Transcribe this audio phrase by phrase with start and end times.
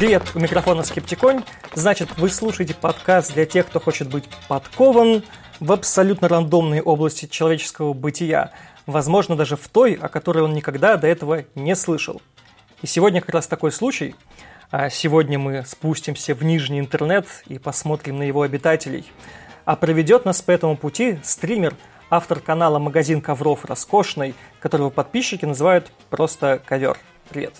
[0.00, 1.44] Привет, у микрофона Скептиконь.
[1.74, 5.22] Значит, вы слушаете подкаст для тех, кто хочет быть подкован
[5.60, 8.50] в абсолютно рандомной области человеческого бытия,
[8.86, 12.22] возможно, даже в той, о которой он никогда до этого не слышал.
[12.80, 14.14] И сегодня как раз такой случай.
[14.70, 19.04] А сегодня мы спустимся в нижний интернет и посмотрим на его обитателей.
[19.66, 21.74] А проведет нас по этому пути стример,
[22.08, 26.96] автор канала «Магазин ковров роскошный», которого подписчики называют просто «Ковер».
[27.28, 27.52] Привет.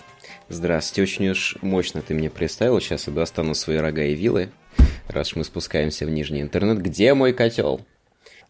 [0.53, 2.81] Здравствуйте, очень уж мощно ты мне представил.
[2.81, 4.51] Сейчас я достану свои рога и вилы,
[5.07, 6.83] раз мы спускаемся в нижний интернет.
[6.83, 7.83] Где мой котел?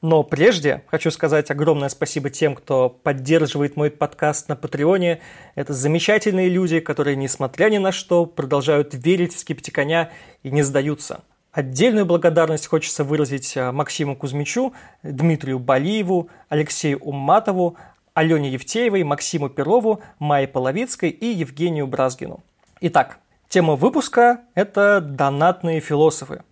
[0.01, 5.21] Но прежде хочу сказать огромное спасибо тем, кто поддерживает мой подкаст на Патреоне.
[5.55, 10.11] Это замечательные люди, которые, несмотря ни на что, продолжают верить в скептиконя
[10.43, 11.23] и не сдаются.
[11.53, 17.77] Отдельную благодарность хочется выразить а, Максиму Кузьмичу, Дмитрию Балиеву, Алексею Умматову,
[18.15, 22.41] Алене Евтеевой, Максиму Перову, Майе Половицкой и Евгению Бразгину.
[22.81, 26.43] Итак, тема выпуска– это донатные философы.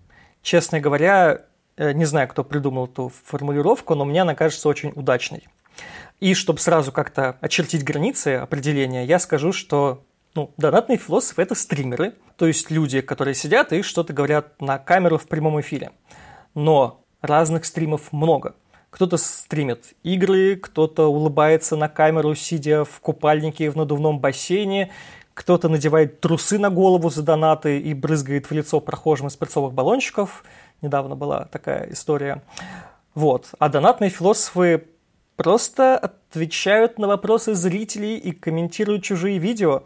[0.42, 1.42] Честно говоря,
[1.76, 5.46] э, не знаю, кто придумал эту формулировку, но мне она кажется очень удачной.
[6.20, 12.14] И чтобы сразу как-то очертить границы определения, я скажу, что ну, донатные философы– это стримеры,
[12.36, 15.90] то есть люди, которые сидят и что-то говорят на камеру в прямом эфире.
[16.54, 18.54] Но разных стримов много–
[18.90, 24.90] кто-то стримит игры, кто-то улыбается на камеру, сидя в купальнике в надувном бассейне,
[25.34, 30.44] кто-то надевает трусы на голову за донаты и брызгает в лицо прохожим из перцовых баллончиков.
[30.82, 32.42] Недавно была такая история.
[33.14, 33.50] Вот.
[33.58, 34.86] А донатные философы
[35.36, 39.84] просто отвечают на вопросы зрителей и комментируют чужие видео.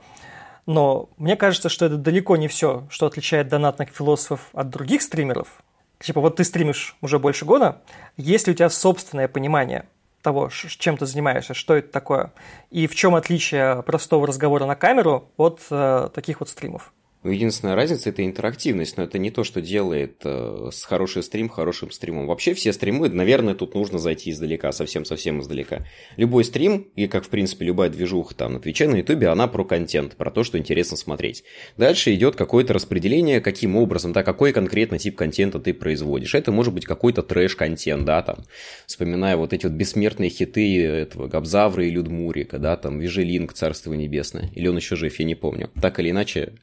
[0.64, 5.62] Но мне кажется, что это далеко не все, что отличает донатных философов от других стримеров.
[6.02, 7.80] Типа, вот ты стримишь уже больше года,
[8.16, 9.86] есть ли у тебя собственное понимание
[10.20, 12.32] того, чем ты занимаешься, что это такое,
[12.70, 16.92] и в чем отличие простого разговора на камеру от э, таких вот стримов?
[17.24, 21.92] Ну, единственная разница– это интерактивность, но это не то, что делает э, хороший стрим хорошим
[21.92, 22.26] стримом.
[22.26, 25.86] Вообще все стримы, наверное, тут нужно зайти издалека, совсем-совсем издалека.
[26.16, 29.64] Любой стрим, и как, в принципе, любая движуха там на Твиче, на Ютубе, она про
[29.64, 31.44] контент, про то, что интересно смотреть.
[31.76, 36.34] Дальше идет какое-то распределение, каким образом, да, какой конкретно тип контента ты производишь.
[36.34, 38.38] Это может быть какой-то трэш-контент, да, там,
[38.86, 44.50] вспоминая вот эти вот бессмертные хиты этого Габзавра и Людмурика, да, там, Вижелинг, Царство Небесное,
[44.56, 45.70] или он еще жив, я не помню.
[45.80, 46.54] Так или иначе,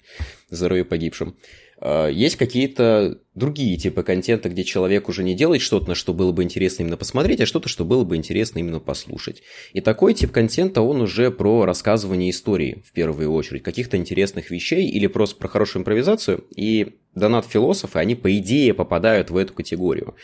[0.50, 1.36] здоровье погибшим.
[1.82, 6.32] А, есть какие-то другие типы контента, где человек уже не делает что-то, на что было
[6.32, 9.42] бы интересно именно посмотреть, а что-то, что было бы интересно именно послушать.
[9.74, 14.88] И такой тип контента, он уже про рассказывание истории, в первую очередь, каких-то интересных вещей
[14.88, 16.44] или просто про хорошую импровизацию.
[16.56, 20.16] И донат-философы, они по идее попадают в эту категорию.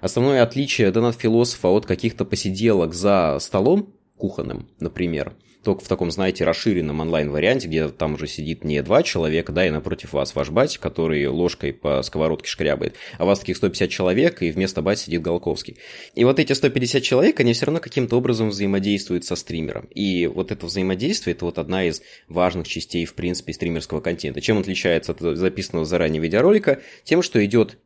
[0.00, 5.34] Основное отличие донат-философа от каких-то посиделок за столом кухонным, например–
[5.68, 9.70] только в таком, знаете, расширенном онлайн-варианте, где там уже сидит не два человека, да, и
[9.70, 14.50] напротив вас ваш батя, который ложкой по сковородке шкрябает, а вас таких 150 человек, и
[14.50, 15.76] вместо бати сидит Голковский.
[16.14, 19.86] И вот эти 150 человек, они все равно каким-то образом взаимодействуют со стримером.
[19.94, 24.40] И вот это взаимодействие, это вот одна из важных частей, в принципе, стримерского контента.
[24.40, 26.80] Чем отличается от записанного заранее видеоролика?
[27.04, 27.78] Тем, что идет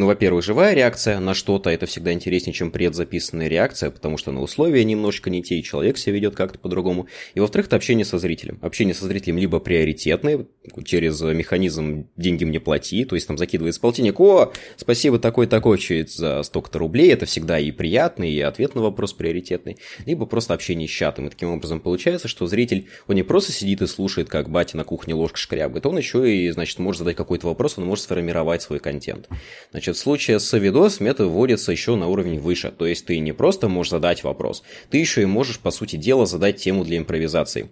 [0.00, 4.40] ну, во-первых, живая реакция на что-то, это всегда интереснее, чем предзаписанная реакция, потому что на
[4.40, 7.06] условия немножко не те, и человек себя ведет как-то по-другому.
[7.34, 8.58] И во-вторых, это общение со зрителем.
[8.62, 10.46] Общение со зрителем либо приоритетное,
[10.84, 16.78] через механизм «деньги мне плати», то есть там закидывается полтинник, «О, спасибо такой-такой за столько-то
[16.78, 21.26] рублей», это всегда и приятный, и ответ на вопрос приоритетный, либо просто общение с чатом.
[21.26, 24.84] И таким образом получается, что зритель, он не просто сидит и слушает, как батя на
[24.84, 28.78] кухне ложка шкрябает, он еще и, значит, может задать какой-то вопрос, он может сформировать свой
[28.78, 29.28] контент.
[29.72, 33.32] Значит, в случае с видос метод вводится еще на уровень выше, то есть ты не
[33.32, 37.70] просто можешь задать вопрос, ты еще и можешь, по сути дела, задать тему для импровизации.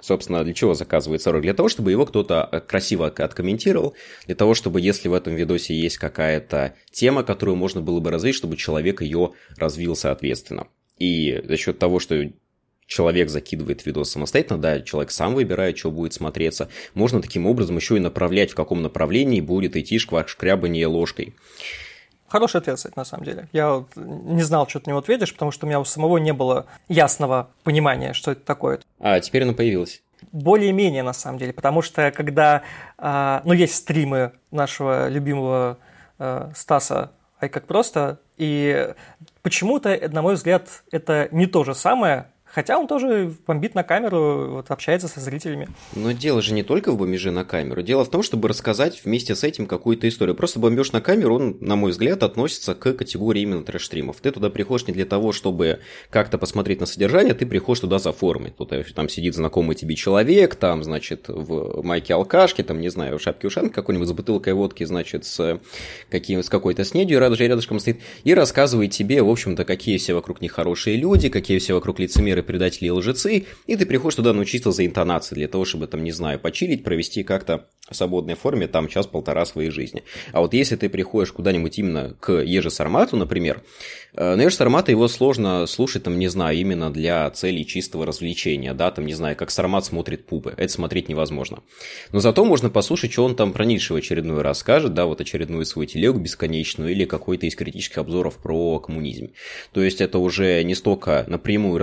[0.00, 1.44] Собственно, для чего заказывается ролик?
[1.44, 3.94] Для того, чтобы его кто-то э, красиво откомментировал,
[4.26, 8.34] для того, чтобы, если в этом видосе есть какая-то тема, которую можно было бы развить,
[8.34, 10.68] чтобы человек ее развил соответственно.
[10.98, 12.30] И за счет того, что
[12.90, 16.68] человек закидывает видос самостоятельно, да, человек сам выбирает, что будет смотреться.
[16.94, 21.34] Можно таким образом еще и направлять, в каком направлении будет идти шкрябание ложкой.
[22.26, 23.48] Хороший ответ, кстати, на самом деле.
[23.52, 26.32] Я вот не знал, что ты него ответишь, потому что у меня у самого не
[26.32, 28.80] было ясного понимания, что это такое.
[28.98, 30.02] А, теперь оно появилось.
[30.32, 32.62] Более-менее, на самом деле, потому что когда,
[32.98, 35.78] э, ну, есть стримы нашего любимого
[36.18, 38.94] э, Стаса Ай как просто, и
[39.42, 44.48] почему-то, на мой взгляд, это не то же самое, Хотя он тоже бомбит на камеру,
[44.50, 45.68] вот, общается со зрителями.
[45.94, 47.82] Но дело же не только в бомбеже на камеру.
[47.82, 50.34] Дело в том, чтобы рассказать вместе с этим какую-то историю.
[50.34, 54.20] Просто бомбеж на камеру, он, на мой взгляд, относится к категории именно трэш-стримов.
[54.20, 55.80] Ты туда приходишь не для того, чтобы
[56.10, 58.52] как-то посмотреть на содержание, ты приходишь туда за формой.
[58.56, 63.18] Тут э, там сидит знакомый тебе человек, там, значит, в майке алкашки, там, не знаю,
[63.18, 65.60] в шапке ушанки какой-нибудь, за бутылкой водки, значит, с,
[66.10, 70.52] каким, с какой-то снедью рядышком стоит, и рассказывает тебе, в общем-то, какие все вокруг них
[70.52, 74.72] хорошие люди, какие все вокруг лицемеры инженеры, предатели и лжецы, и ты приходишь туда научиться
[74.72, 78.88] за интонацией, для того, чтобы, там, не знаю, почилить, провести как-то в свободной форме там
[78.88, 80.02] час-полтора своей жизни.
[80.32, 83.62] А вот если ты приходишь куда-нибудь именно к Еже Сармату, например,
[84.14, 88.74] э, на Еже Сармата его сложно слушать, там, не знаю, именно для целей чистого развлечения,
[88.74, 91.62] да, там, не знаю, как Сармат смотрит пупы, это смотреть невозможно.
[92.12, 95.20] Но зато можно послушать, что он там про Ницше в очередной раз скажет, да, вот
[95.20, 99.32] очередную свою телегу бесконечную или какой-то из критических обзоров про коммунизм.
[99.72, 101.78] То есть это уже не столько напрямую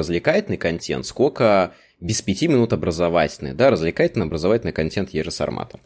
[0.47, 5.79] развлекательный контент, сколько без пяти минут образовательный, да, развлекательно-образовательный контент Ежи Сармата.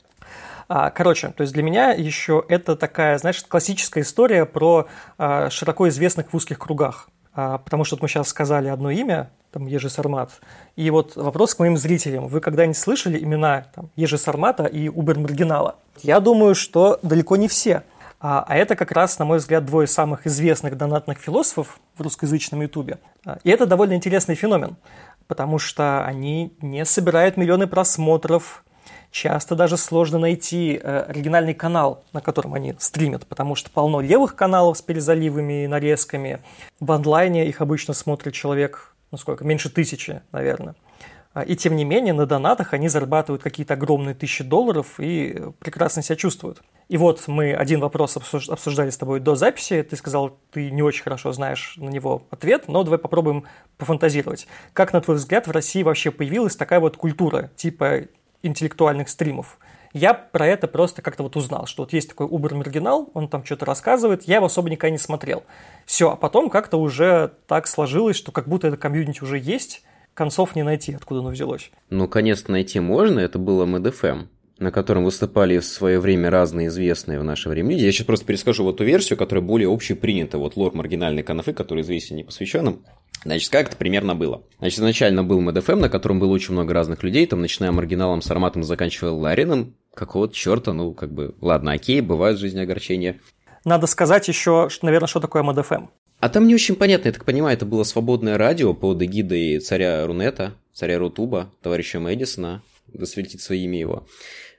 [0.68, 4.88] А, короче, то есть для меня еще это такая, знаешь, классическая история про
[5.18, 7.10] а, широко известных в узких кругах.
[7.34, 10.32] А, потому что вот мы сейчас сказали одно имя, там, Ежи Сармат.
[10.78, 12.28] И вот вопрос к моим зрителям.
[12.28, 15.76] Вы когда-нибудь слышали имена там, Ежи Сармата и Убер Маргинала?
[16.04, 17.84] Я думаю, что далеко не все.
[18.24, 22.62] А, а это как раз, на мой взгляд, двое самых известных донатных философов в русскоязычном
[22.62, 23.00] ютубе.
[23.44, 24.78] И это довольно интересный феномен
[25.32, 28.66] потому что они не собирают миллионы просмотров.
[29.12, 34.36] Часто даже сложно найти э, оригинальный канал, на котором они стримят, потому что полно левых
[34.36, 36.42] каналов с перезаливами и нарезками.
[36.82, 40.76] В онлайне их обычно смотрит человек, ну сколько, меньше тысячи, наверное.
[41.34, 46.02] А, и тем не менее, на донатах они зарабатывают какие-то огромные тысячи долларов и прекрасно
[46.02, 46.62] себя чувствуют.
[46.90, 49.82] И вот мы один вопрос обсуждали с тобой до записи.
[49.84, 53.46] Ты сказал, ты не очень хорошо знаешь на него ответ, но давай попробуем
[53.78, 54.48] пофантазировать.
[54.74, 58.08] Как, на твой взгляд, в России вообще появилась такая вот культура типа
[58.44, 59.58] интеллектуальных стримов?
[59.94, 63.44] Я про это просто как-то вот узнал, что вот есть такой Uber Маргинал, он там
[63.44, 65.44] что-то рассказывает, я его особо никогда не смотрел.
[65.86, 70.56] Все, а потом как-то уже так сложилось, что как будто это комьюнити уже есть, концов
[70.56, 71.72] не найти, откуда оно взялось.
[71.90, 74.26] Ну, конец найти можно, это было МДФМ
[74.62, 77.84] на котором выступали в свое время разные известные в наше время люди.
[77.84, 80.38] Я сейчас просто перескажу вот ту версию, которая более общепринята.
[80.38, 82.86] Вот лор маргинальной канафы, который известен непосвященным.
[83.26, 84.44] Значит, как это примерно было?
[84.60, 88.64] Значит, изначально был МДФМ, на котором было очень много разных людей, там, начиная маргиналом, Сарматом,
[88.64, 89.76] заканчивая Ларином.
[89.96, 93.20] Какого-то черта, ну, как бы, ладно, окей, бывают в жизни огорчения.
[93.66, 95.88] Надо сказать еще, наверное, что такое МДФМ.
[96.22, 100.06] А там не очень понятно, я так понимаю, это было свободное радио под эгидой царя
[100.06, 102.62] Рунета, царя Рутуба, товарища Мэдисона,
[102.94, 104.08] да светится имя его.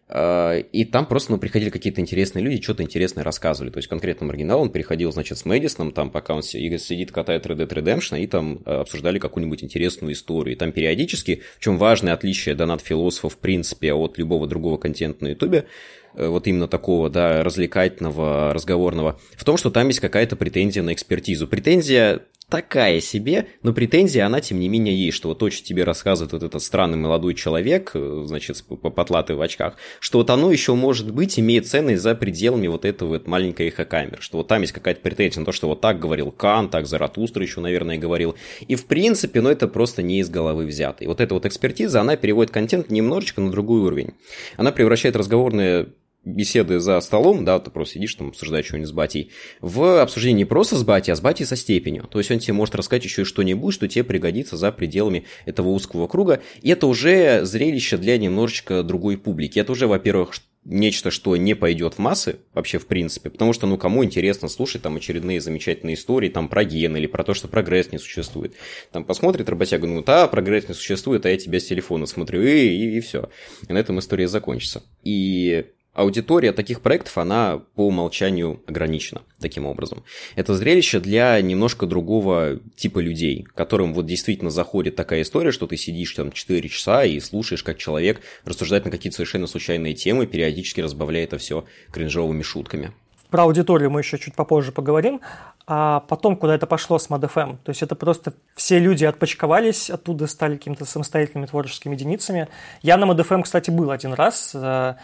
[0.09, 3.71] А, и там просто ну, приходили какие-то интересные люди, что-то интересное рассказывали.
[3.71, 7.59] То есть конкретно маргинал, он приходил, значит, с Мэдисоном, там, пока он сидит, катает Red
[7.59, 10.57] Dead Redemption, и там э, обсуждали какую-нибудь интересную историю.
[10.57, 15.29] И там периодически, в чем важное отличие донат-философов, в принципе, от любого другого контента на
[15.29, 15.67] Ютубе,
[16.15, 21.47] вот именно такого, да, развлекательного, разговорного, в том, что там есть какая-то претензия на экспертизу.
[21.47, 22.23] Претензия
[22.53, 26.43] такая себе, но претензия, она тем не менее есть, что вот что тебе рассказывает вот
[26.43, 31.41] этот странный молодой человек, э, значит, потлатый в очках, что вот оно еще, может быть,
[31.41, 35.41] имеет ценность за пределами вот этого вот маленькой эхокамеры, что вот там есть какая-то претензия
[35.41, 38.37] на то, что вот так говорил Кан, так Заратустра еще, наверное, говорил,
[38.69, 41.05] и в принципе, ну, это просто не из головы взято.
[41.05, 44.13] И вот эта вот экспертиза, она переводит контент немножечко на другой уровень.
[44.59, 45.89] Она превращает разговорные
[46.25, 49.31] беседы за столом, да, ты просто сидишь там, обсуждаешь что-нибудь с батей,
[49.61, 52.07] в обсуждении не просто с батей, а с батей со степенью.
[52.11, 55.69] То есть он тебе может рассказать еще и что-нибудь, что тебе пригодится за пределами этого
[55.69, 56.41] узкого круга.
[56.61, 59.59] И это уже зрелище для немножечко другой публики.
[59.59, 63.77] Это уже, во-первых, нечто, что не пойдет в массы вообще в принципе, потому что, ну,
[63.77, 67.91] кому интересно слушать там очередные замечательные истории там про ген или про то, что прогресс
[67.91, 68.55] не существует.
[68.93, 72.69] Там посмотрит работяга, ну, да, прогресс не существует, а я тебя с телефона смотрю, и,
[72.69, 73.29] и, и все.
[73.69, 74.85] И на этом история закончится.
[75.03, 80.05] И Аудитория таких проектов, она по умолчанию ограничена таким образом.
[80.37, 85.77] Это зрелище для немножко другого типа людей, которым вот действительно заходит такая история, что ты
[85.77, 90.81] сидишь там 4 часа и слушаешь, как человек рассуждает на какие-то совершенно случайные темы, периодически
[90.81, 92.93] разбавляя это все кринжовыми шутками.
[93.33, 95.23] Про аудиторию мы еще чуть попозже поговорим.
[95.67, 97.57] А потом, куда это пошло с ModFM?
[97.65, 102.49] То есть это просто все люди отпочковались, оттуда стали какими-то самостоятельными творческими единицами.
[102.83, 104.97] Я на ModFM, кстати, был один раз э,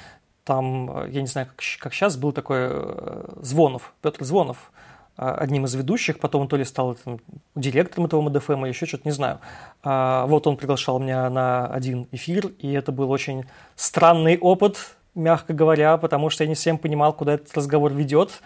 [0.49, 4.73] там, э, я не знаю, как, как сейчас, был такой э, Звонов, Петр Звонов,
[5.19, 7.21] э, одним из ведущих, потом он то ли стал там,
[7.55, 9.41] директором этого МДФМ, еще что-то, не знаю.
[9.83, 13.45] А, вот он приглашал меня на один эфир, и это был очень
[13.77, 18.41] странный опыт, мягко говоря, потому что я не всем понимал, куда этот разговор ведет.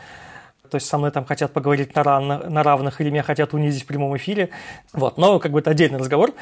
[0.68, 3.84] То есть со мной там хотят поговорить на, равных, на равных или меня хотят унизить
[3.84, 4.48] в прямом эфире.
[4.92, 6.32] Вот, но как бы это отдельный разговор.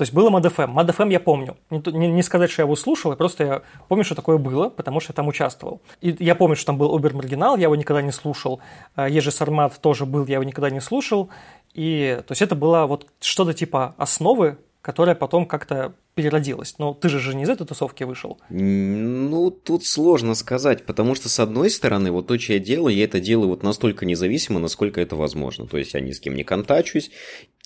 [0.00, 0.72] То есть было MadFM.
[0.72, 1.58] MadFM я помню.
[1.68, 4.98] Не, не, не сказать, что я его слушал, просто я помню, что такое было, потому
[4.98, 5.82] что я там участвовал.
[6.00, 8.60] И я помню, что там был Убер Маргинал, я его никогда не слушал.
[8.94, 11.28] А, Ежи Сармат тоже был, я его никогда не слушал.
[11.74, 16.76] И то есть это было вот что-то типа основы, которая потом как-то переродилась.
[16.78, 18.40] Но ты же же не из этой тусовки вышел.
[18.48, 23.04] Ну, тут сложно сказать, потому что, с одной стороны, вот то, что я делаю, я
[23.04, 25.66] это делаю вот настолько независимо, насколько это возможно.
[25.66, 27.10] То есть я ни с кем не контачусь,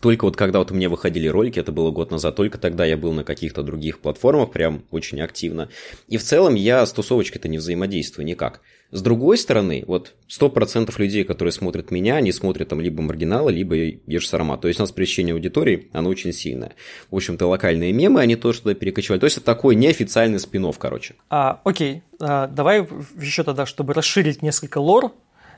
[0.01, 2.97] только вот когда вот у меня выходили ролики, это было год назад, только тогда я
[2.97, 5.71] был на каких-то других платформах прям очень активно.
[6.09, 8.61] И в целом я с тусовочкой-то не взаимодействую никак.
[8.95, 13.75] С другой стороны, вот 100% людей, которые смотрят меня, они смотрят там либо маргинала, либо
[13.75, 14.57] Еш Сарма.
[14.57, 16.75] То есть у нас пресечение аудитории, оно очень сильное.
[17.11, 19.19] В общем-то, локальные мемы, они тоже туда перекочевали.
[19.19, 21.17] То есть это такой неофициальный спин короче.
[21.29, 22.87] А, окей, а, давай
[23.21, 25.11] еще тогда, чтобы расширить несколько лор,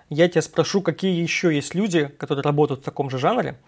[0.08, 3.58] я тебя спрошу, какие еще есть люди, которые работают в таком же жанре.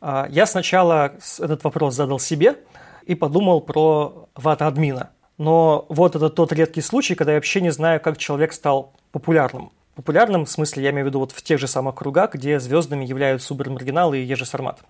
[0.00, 2.56] А, я сначала этот вопрос задал себе
[3.04, 5.10] и подумал про вата-админа.
[5.40, 9.72] Но вот это тот редкий случай, когда я вообще не знаю, как человек стал популярным.
[9.94, 13.06] Популярным, в смысле, я имею в виду вот в тех же самых кругах, где звездами
[13.06, 14.80] являются Субермаргинал и Ежи Сармат.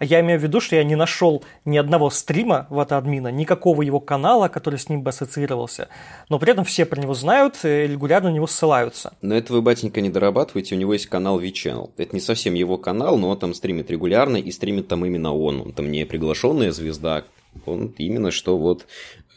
[0.00, 3.28] А я имею в виду, что я не нашел ни одного стрима в это админа,
[3.28, 5.88] никакого его канала, который с ним бы ассоциировался.
[6.28, 9.12] Но при этом все про него знают и регулярно на него ссылаются.
[9.22, 11.90] Но это вы, батенька, не дорабатываете, у него есть канал V-Channel.
[11.96, 15.60] Это не совсем его канал, но он там стримит регулярно, и стримит там именно он.
[15.60, 17.22] Он там не приглашенная звезда,
[17.66, 18.86] он именно что вот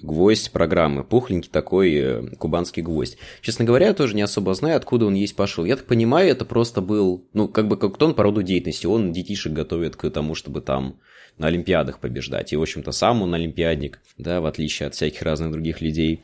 [0.03, 3.17] гвоздь программы, пухленький такой э, кубанский гвоздь.
[3.41, 5.65] Честно говоря, я тоже не особо знаю, откуда он есть пошел.
[5.65, 9.11] Я так понимаю, это просто был, ну, как бы как он по роду деятельности, он
[9.13, 10.97] детишек готовит к тому, чтобы там
[11.37, 12.53] на Олимпиадах побеждать.
[12.53, 16.21] И, в общем-то, сам он олимпиадник, да, в отличие от всяких разных других людей.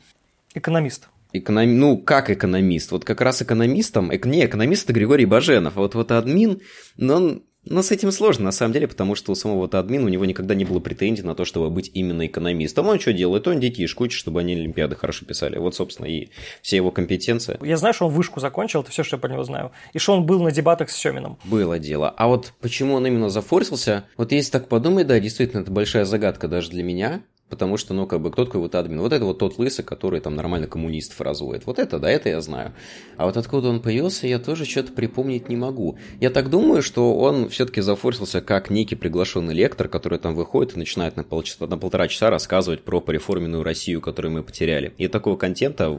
[0.54, 1.08] Экономист.
[1.32, 1.78] Эконом...
[1.78, 2.90] Ну, как экономист?
[2.92, 4.10] Вот как раз экономистом...
[4.10, 6.60] Не, экономист это Григорий Баженов, а вот, вот админ,
[6.96, 10.06] но он но с этим сложно, на самом деле, потому что у самого -то админа
[10.06, 12.88] у него никогда не было претензий на то, чтобы быть именно экономистом.
[12.88, 13.46] Он что делает?
[13.46, 15.58] Он детишек учит, чтобы они Олимпиады хорошо писали.
[15.58, 16.28] Вот, собственно, и
[16.62, 17.58] вся его компетенция.
[17.62, 19.72] Я знаю, что он вышку закончил, это все, что я про него знаю.
[19.92, 21.38] И что он был на дебатах с Семином.
[21.44, 22.08] Было дело.
[22.16, 26.48] А вот почему он именно зафорсился, вот если так подумать, да, действительно, это большая загадка
[26.48, 27.22] даже для меня.
[27.50, 29.00] Потому что, ну, как бы, кто такой вот админ?
[29.00, 31.66] Вот это вот тот лысый, который там нормально коммунистов разводит.
[31.66, 32.72] Вот это, да, это я знаю.
[33.16, 35.98] А вот откуда он появился, я тоже что-то припомнить не могу.
[36.20, 40.78] Я так думаю, что он все-таки зафорсился как некий приглашенный лектор, который там выходит и
[40.78, 44.94] начинает на, полчаса, на полтора часа рассказывать про пореформенную Россию, которую мы потеряли.
[44.96, 45.90] И такого контента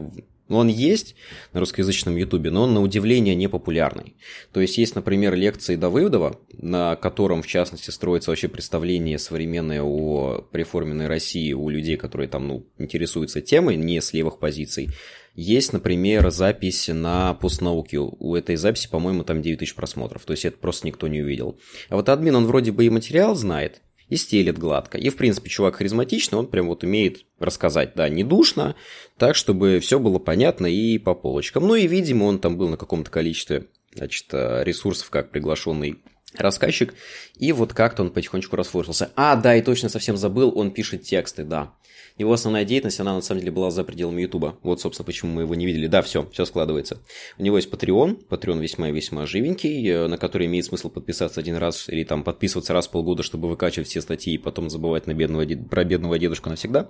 [0.58, 1.15] он есть
[1.53, 4.15] на русскоязычном ютубе, но он на удивление не популярный.
[4.51, 10.46] То есть есть, например, лекции Давыдова, на котором, в частности, строится вообще представление современное о
[10.51, 14.89] преформенной России у людей, которые там, ну, интересуются темой, не с левых позиций.
[15.34, 18.00] Есть, например, запись на постнауке.
[18.00, 20.25] У этой записи, по-моему, там 9 тысяч просмотров.
[20.25, 21.58] То есть это просто никто не увидел.
[21.89, 23.81] А вот админ, он вроде бы и материал знает,
[24.12, 24.98] и стелит гладко.
[24.98, 28.75] И, в принципе, чувак харизматичный, он прям вот умеет рассказать, да, не душно,
[29.18, 31.65] так, чтобы все было понятно и по полочкам.
[31.65, 36.03] Ну и, видимо, он там был на каком-то количестве, значит, э, ресурсов как приглашенный
[36.38, 36.94] рассказчик,
[37.38, 39.12] и вот как-то он потихонечку расфорсился.
[39.15, 41.74] А, да, и точно совсем забыл, он пишет тексты, да.
[42.22, 44.56] Его основная деятельность, она на самом деле была за пределами Ютуба.
[44.62, 45.88] Вот, собственно, почему мы его не видели.
[45.88, 47.00] Да, все, все складывается.
[47.40, 51.90] У него есть Patreon, Patreon весьма-весьма живенький, э, на который имеет смысл подписаться один раз
[51.90, 55.48] или там подписываться раз в полгода, чтобы выкачивать все статьи и потом забывать на бедного,
[55.68, 56.90] про бедного дедушку навсегда.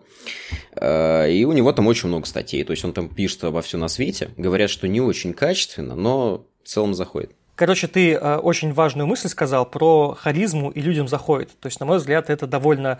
[0.75, 3.77] Э, и у него там очень много статей, то есть он там пишет обо все
[3.77, 4.31] на свете.
[4.35, 7.31] Говорят, что не очень качественно, но в целом заходит.
[7.55, 11.51] Короче, ты э, очень важную мысль сказал про харизму и людям заходит.
[11.59, 12.99] То есть, на мой взгляд, это довольно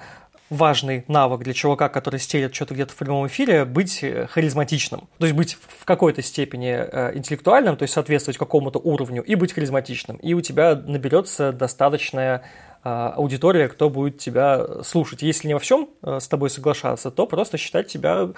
[0.51, 5.07] важный навык для чувака, который стелит что-то где-то в прямом эфире, быть э, харизматичным.
[5.17, 9.53] То есть быть в какой-то степени э, интеллектуальным, то есть соответствовать какому-то уровню, и быть
[9.53, 10.17] харизматичным.
[10.17, 12.43] И у тебя наберется достаточная
[12.83, 15.21] э, аудитория, кто будет тебя слушать.
[15.21, 18.29] Если не во всем с тобой соглашаться, то просто считать тебя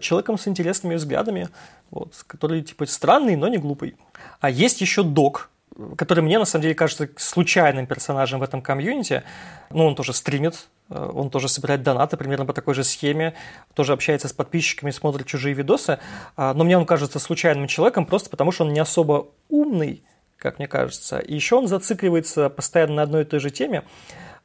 [0.00, 1.50] человеком с интересными взглядами,
[1.90, 3.96] вот, который типа странный, но не глупый.
[4.40, 5.50] А есть еще док,
[5.96, 9.22] который мне на самом деле кажется случайным персонажем в этом комьюнити.
[9.70, 13.34] Ну, он тоже стримит, Э, он тоже собирает донаты примерно по такой же схеме,
[13.74, 15.98] тоже общается с подписчиками, смотрит чужие видосы.
[16.36, 20.02] А, но мне он кажется случайным человеком просто потому, что он не особо умный,
[20.38, 21.18] как мне кажется.
[21.18, 23.84] И еще он зацикливается постоянно на одной и той же теме.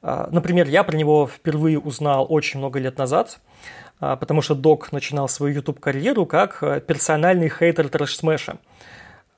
[0.02, 3.40] А, например, я про него впервые узнал очень много лет назад,
[4.00, 8.58] а, потому что Док начинал свою YouTube-карьеру как э, персональный хейтер трэш-смэша.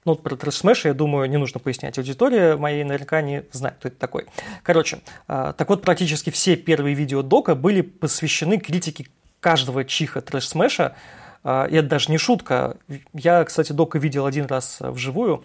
[0.03, 1.97] Ну, про трэш я думаю, не нужно пояснять.
[1.97, 4.25] Аудитория моей наверняка не знает, кто это такой.
[4.63, 9.07] Короче, а, так вот, практически все первые видео Дока были посвящены критике
[9.39, 10.95] каждого чиха трэш-смеша,
[11.43, 12.77] А, и это даже не шутка.
[13.13, 15.43] Я, кстати, Дока видел один раз вживую.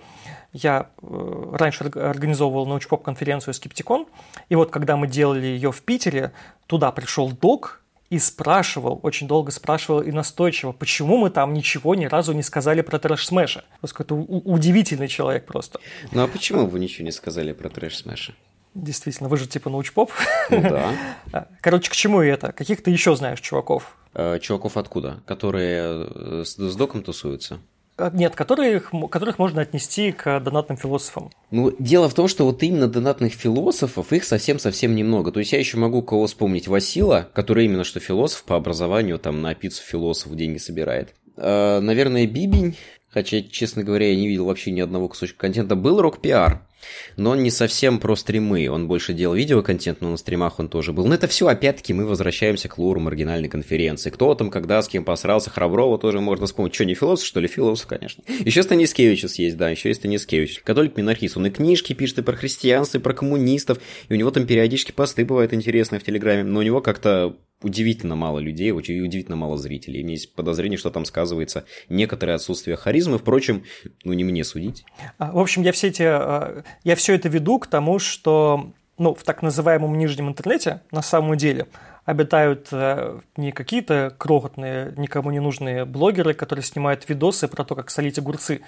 [0.52, 4.06] Я э, раньше организовывал научпоп-конференцию «Скептикон»,
[4.50, 6.32] и вот когда мы делали ее в Питере,
[6.66, 12.06] туда пришел Док, и спрашивал, очень долго спрашивал и настойчиво, почему мы там ничего ни
[12.06, 13.64] разу не сказали про трэш смэша.
[13.82, 15.80] Это удивительный человек просто.
[16.12, 18.34] Ну а почему вы ничего не сказали про трэш смэша?
[18.74, 20.12] Действительно, вы же типа научпоп.
[20.50, 21.48] Ну да.
[21.62, 22.52] Короче, к чему это?
[22.52, 23.96] Каких ты еще знаешь чуваков?
[24.12, 25.22] А, чуваков откуда?
[25.26, 27.58] Которые э, с, с доком тусуются?
[27.98, 31.30] А, нет, которых, которых можно отнести к донатным философам.
[31.50, 35.32] Ну, дело в том, что вот именно донатных философов, их совсем-совсем немного.
[35.32, 39.40] То есть я еще могу кого вспомнить Васила, который именно что философ по образованию, там
[39.40, 41.14] на пиццу философ деньги собирает.
[41.36, 42.76] А, наверное, Бибень,
[43.08, 45.74] хотя, честно говоря, я не видел вообще ни одного кусочка контента.
[45.74, 46.66] Был рок-пиар,
[47.16, 50.92] но он не совсем про стримы, он больше делал видеоконтент, но на стримах он тоже
[50.92, 51.06] был.
[51.06, 54.10] Но это все, опять-таки, мы возвращаемся к лору маргинальной конференции.
[54.10, 56.74] Кто там, когда, с кем посрался, Храброва тоже можно вспомнить.
[56.74, 57.48] Что, не философ, что ли?
[57.48, 58.22] Философ, конечно.
[58.28, 60.60] Еще Станискевичус есть, да, еще есть Станискевич.
[60.62, 63.78] Католик-минархист, он и книжки пишет, и про христианство, и про коммунистов,
[64.08, 68.16] и у него там периодически посты бывают интересные в Телеграме, но у него как-то удивительно
[68.16, 70.00] мало людей, очень удивительно мало зрителей.
[70.00, 73.18] И у меня есть подозрение, что там сказывается некоторое отсутствие харизмы.
[73.18, 73.64] Впрочем,
[74.04, 74.84] ну не мне судить.
[75.18, 79.14] А, в общем, я все эти, а, я все это веду к тому, что ну,
[79.14, 81.66] в так называемом нижнем интернете на самом деле
[82.04, 87.90] обитают э, не какие-то крохотные, никому не нужные блогеры, которые снимают видосы про то, как
[87.90, 88.62] солить огурцы,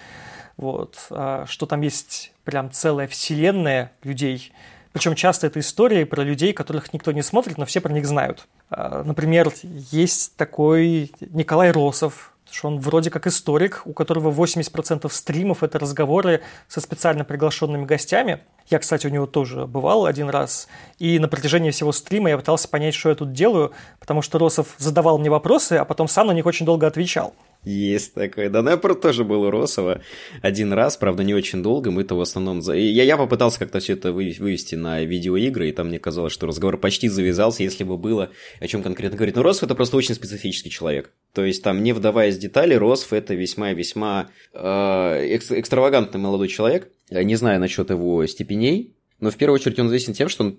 [0.56, 4.52] вот, а что там есть прям целая вселенная людей,
[4.92, 8.48] причем часто это истории про людей, которых никто не смотрит, но все про них знают.
[8.70, 15.62] А, например, есть такой Николай Росов, что он вроде как историк, у которого 80% стримов–
[15.64, 18.40] это разговоры со специально приглашенными гостями.
[18.68, 20.68] Я, кстати, у него тоже бывал один раз.
[20.98, 24.68] И на протяжении всего стрима я пытался понять, что я тут делаю, потому что Росов
[24.78, 27.34] задавал мне вопросы, а потом сам на них очень долго отвечал.
[27.64, 28.48] Есть такой.
[28.48, 30.00] Да, Непр тоже был у Росова
[30.42, 31.90] один раз, правда, не очень долго.
[31.90, 32.60] Мы-то в основном...
[32.60, 36.78] Я, я попытался как-то все это вывести на видеоигры, и там мне казалось, что разговор
[36.78, 39.36] почти завязался, если бы было о чем конкретно говорить.
[39.36, 41.10] Но Росов это просто очень специфический человек.
[41.34, 46.90] То есть там, не вдаваясь в детали, Росов это весьма-весьма э, экстравагантный молодой человек.
[47.10, 50.58] Не знаю насчет его степеней, но в первую очередь он известен тем, что он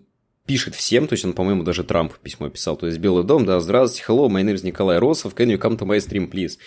[0.49, 3.59] пишет всем, то есть он, по-моему, даже Трамп письмо писал, то есть Белый дом, да,
[3.59, 6.57] здравствуйте, hello, my name is Николай Росов, can you come to my stream, please?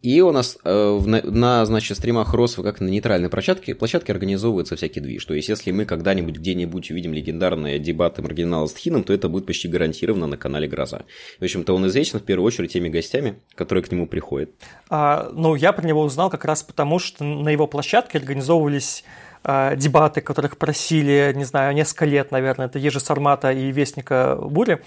[0.00, 4.76] И у нас э, на, на, значит, стримах Росова, как на нейтральной площадке, площадке организовывается
[4.76, 5.24] всякий движ.
[5.24, 9.44] То есть, если мы когда-нибудь где-нибудь увидим легендарные дебаты маргинала с Тхином, то это будет
[9.46, 11.04] почти гарантированно на канале Гроза.
[11.40, 14.50] В общем-то, он известен в первую очередь теми гостями, которые к нему приходят.
[14.88, 19.02] А, ну, я про него узнал как раз потому, что на его площадке организовывались
[19.48, 24.82] Э, дебаты, которых просили, не знаю, несколько лет, наверное, это Ежи Сармата и Вестника Бури,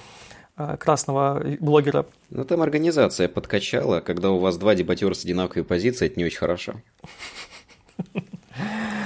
[0.58, 2.06] э, красного блогера.
[2.30, 6.40] Ну, там организация подкачала, когда у вас два дебатера с одинаковой позицией, это не очень
[6.40, 6.74] хорошо.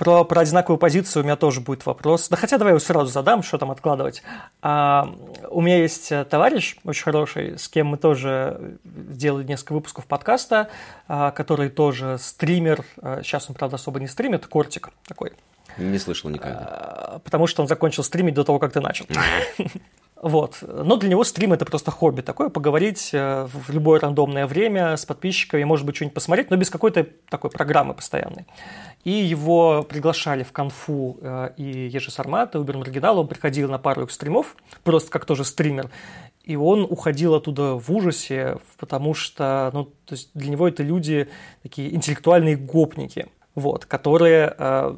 [0.00, 2.30] Про, про одинаковую позицию у меня тоже будет вопрос.
[2.30, 4.22] Да хотя давай его сразу задам, что там откладывать.
[4.62, 5.14] А,
[5.50, 8.78] у меня есть э, товарищ очень хороший, с кем мы тоже
[9.10, 10.70] сделали несколько выпусков подкаста,
[11.06, 12.82] а, который тоже стример.
[13.02, 15.32] А, сейчас он, правда, особо не стримит, Кортик такой.
[15.76, 16.60] Не слышал никогда.
[16.60, 19.04] А, потому что он закончил стримить до того, как ты начал.
[20.22, 20.58] Вот.
[20.60, 25.06] Но для него стрим это просто хобби такое, поговорить э, в любое рандомное время с
[25.06, 28.46] подписчиками, может быть, что-нибудь посмотреть, но без какой-то такой программы постоянной.
[29.04, 33.78] И его приглашали в Конфу э, и Ежи Сармат, и Убер Маргинал, он приходил на
[33.78, 35.90] пару их стримов, просто как тоже стример,
[36.44, 41.28] и он уходил оттуда в ужасе, потому что ну, то есть для него это люди
[41.62, 44.96] такие интеллектуальные гопники, вот, которые э,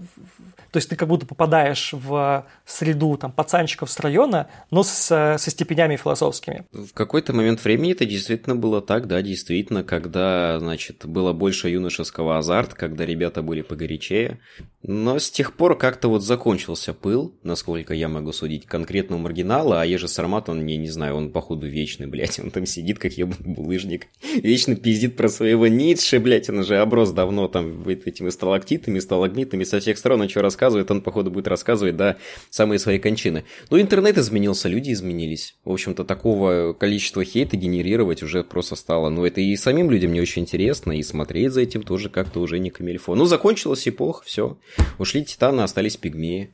[0.72, 5.50] то есть ты как будто попадаешь в среду там, пацанчиков с района, но с, со
[5.50, 6.64] степенями философскими.
[6.72, 12.38] В какой-то момент времени это действительно было так, да, действительно, когда, значит, было больше юношеского
[12.38, 14.40] азарта, когда ребята были погорячее.
[14.82, 19.82] Но с тех пор как-то вот закончился пыл, насколько я могу судить, конкретно у маргинала,
[19.82, 23.12] а Ежи Сармат, он, я не знаю, он походу вечный, блядь, он там сидит, как
[23.12, 28.98] ебаный булыжник, вечно пиздит про своего Ницше, блядь, он уже оброс давно там этими сталактитами,
[29.00, 32.16] сталагмитами со всех сторон, он что рассказывает, он, походу, будет рассказывать, да,
[32.50, 33.44] самые свои кончины.
[33.70, 35.56] Ну, интернет изменился, люди изменились.
[35.64, 39.08] В общем-то, такого количества хейта генерировать уже просто стало.
[39.08, 42.58] Ну, это и самим людям не очень интересно, и смотреть за этим тоже как-то уже
[42.58, 43.14] не камильфо.
[43.14, 44.58] Ну, закончилась эпоха, все.
[44.98, 46.50] Ушли титаны, остались пигмеи.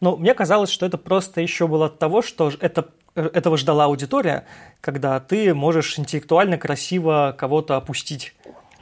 [0.00, 4.46] Ну, мне казалось, что это просто еще было от того, что это, этого ждала аудитория,
[4.80, 8.34] когда ты можешь интеллектуально красиво кого-то опустить.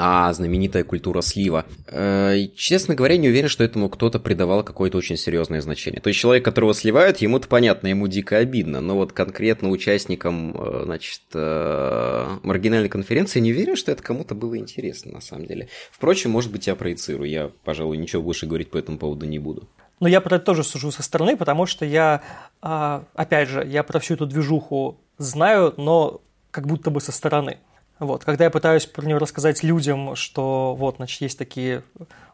[0.02, 1.66] А, знаменитая культура слива.
[1.86, 6.00] Э, честно говоря, не уверен, что этому кто-то придавал какое-то очень серьезное значение.
[6.00, 10.82] То есть человек, которого сливают, ему-то понятно, ему дико обидно, но вот конкретно участникам, э,
[10.86, 15.68] значит, э, маргинальной конференции не уверен, что это кому-то было интересно, на самом деле.
[15.92, 19.68] Впрочем, может быть, я проецирую, я, пожалуй, ничего больше говорить по этому поводу не буду.
[20.00, 22.22] Но я про это тоже сужу со стороны, потому что я,
[22.62, 27.58] а, опять же, я про всю эту движуху знаю, но как будто бы со стороны.
[28.00, 31.82] Вот, когда я пытаюсь про нее рассказать людям, что вот, значит, есть такие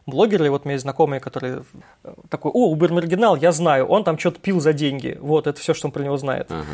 [0.05, 1.63] блогеры, и вот у меня есть знакомые, которые
[2.29, 5.17] такой, о, Uber Маргинал, я знаю, он там что-то пил за деньги.
[5.19, 6.47] Вот, это все, что он про него знает.
[6.49, 6.65] Ага.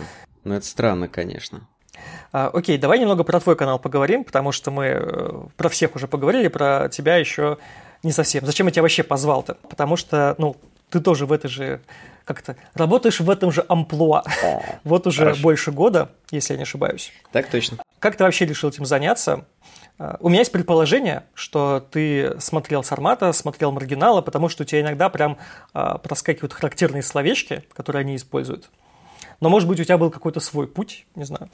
[0.43, 1.67] Ну, это странно, конечно.
[2.31, 6.07] А, окей, давай немного про твой канал поговорим, потому что мы э, про всех уже
[6.07, 7.57] поговорили, про тебя еще
[8.03, 8.45] не совсем.
[8.45, 9.55] Зачем я тебя вообще позвал-то?
[9.69, 10.55] Потому что, ну,
[10.89, 11.81] ты тоже в этой же
[12.25, 14.23] как-то работаешь в этом же амплуа.
[14.83, 15.41] вот уже Хорошо.
[15.41, 17.11] больше года, если я не ошибаюсь.
[17.31, 17.77] Так точно.
[18.03, 19.45] Как ты вообще решил этим заняться?
[19.97, 24.81] А, у меня есть предположение, что ты смотрел Сармата, смотрел Маргинала, потому что у тебя
[24.81, 25.37] иногда прям
[25.71, 28.69] а, проскакивают характерные словечки, которые они используют.
[29.39, 31.49] Но, может быть, у тебя был какой-то свой путь, не знаю.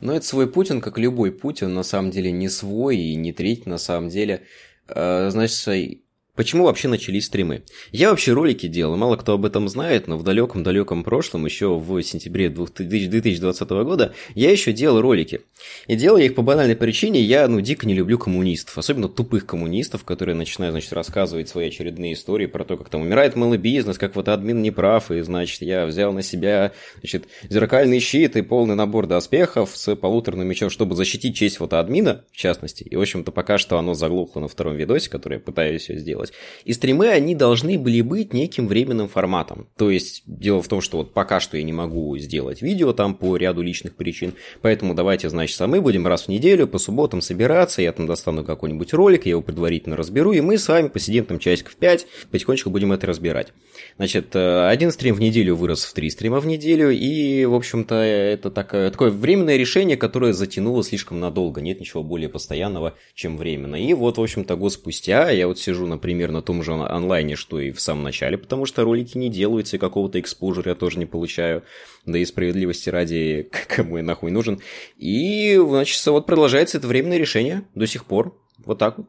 [0.00, 3.14] Ну, это свой путь, он как любой путь, он на самом деле не свой и
[3.14, 4.42] не третий, на самом деле.
[4.88, 6.00] А, значит,
[6.34, 7.62] Почему вообще начались стримы?
[7.90, 12.02] Я вообще ролики делал, мало кто об этом знает, но в далеком-далеком прошлом, еще в
[12.02, 15.42] сентябре 2020 года, я еще делал ролики.
[15.88, 19.44] И делал я их по банальной причине, я, ну, дико не люблю коммунистов, особенно тупых
[19.44, 23.98] коммунистов, которые начинают, значит, рассказывать свои очередные истории про то, как там умирает малый бизнес,
[23.98, 28.42] как вот админ не прав, и, значит, я взял на себя, значит, зеркальный щит и
[28.42, 32.84] полный набор доспехов с полуторным мечом, чтобы защитить честь вот админа, в частности.
[32.84, 36.32] И, в общем-то, пока что оно заглохло на втором видосе, который я пытаюсь сделать делать.
[36.64, 39.68] И стримы, они должны были быть неким временным форматом.
[39.76, 43.14] То есть, дело в том, что вот пока что я не могу сделать видео там
[43.14, 47.82] по ряду личных причин, поэтому давайте, значит, мы будем раз в неделю по субботам собираться,
[47.82, 51.38] я там достану какой-нибудь ролик, я его предварительно разберу, и мы с вами посидим там
[51.38, 53.52] часиков 5, потихонечку будем это разбирать.
[53.96, 57.94] Значит, э, один стрим в неделю вырос в три стрима в неделю, и, в общем-то,
[57.94, 63.76] это такое, такое временное решение, которое затянуло слишком надолго, нет ничего более постоянного, чем временно.
[63.76, 67.58] И вот, в общем-то, год спустя я вот сижу, например, примерно том же онлайне, что
[67.58, 71.06] и в самом начале, потому что ролики не делаются, и какого-то экспложера я тоже не
[71.06, 71.62] получаю.
[72.04, 74.60] Да и справедливости ради, кому я нахуй нужен.
[74.98, 78.38] И, значит, вот продолжается это временное решение до сих пор.
[78.58, 79.06] Вот так вот.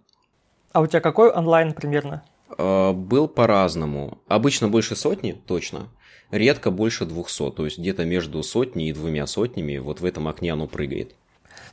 [0.71, 2.23] А у тебя какой онлайн примерно?
[2.57, 4.19] А, был по-разному.
[4.29, 5.89] Обычно больше сотни, точно.
[6.31, 7.57] Редко больше двухсот.
[7.57, 11.17] То есть где-то между сотней и двумя сотнями вот в этом окне оно прыгает.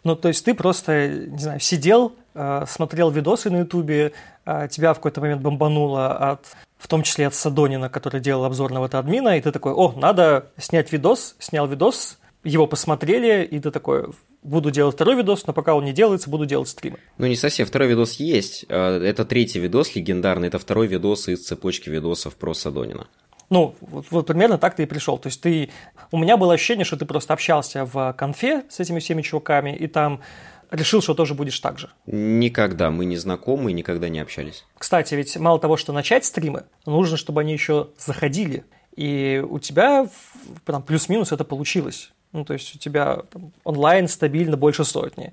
[0.04, 4.12] Ну, то есть ты просто, не знаю, сидел, э, смотрел видосы на Ютубе,
[4.46, 6.46] э, тебя в какой-то момент бомбануло от,
[6.78, 10.46] в том числе от Садонина, который делал обзор на админа, и ты такой, о, надо
[10.56, 14.08] снять видос, снял видос, его посмотрели, и ты такой,
[14.42, 16.98] буду делать второй видос, но пока он не делается, буду делать стримы.
[17.18, 17.66] Ну, не совсем.
[17.66, 18.64] Второй видос есть.
[18.68, 20.48] Э, это третий видос легендарный.
[20.48, 23.06] Это второй видос из цепочки видосов про Садонина.
[23.50, 25.18] Ну, вот, вот примерно так ты и пришел.
[25.18, 25.70] То есть ты...
[26.12, 29.88] У меня было ощущение, что ты просто общался в конфе с этими всеми чуваками, и
[29.88, 30.20] там
[30.70, 31.90] решил, что тоже будешь так же.
[32.06, 32.90] Никогда.
[32.90, 34.64] Мы не знакомы и никогда не общались.
[34.78, 38.64] Кстати, ведь мало того, что начать стримы, нужно, чтобы они еще заходили.
[38.94, 40.08] И у тебя
[40.64, 42.12] там, плюс-минус это получилось.
[42.32, 45.32] Ну, то есть у тебя там, онлайн стабильно больше сотни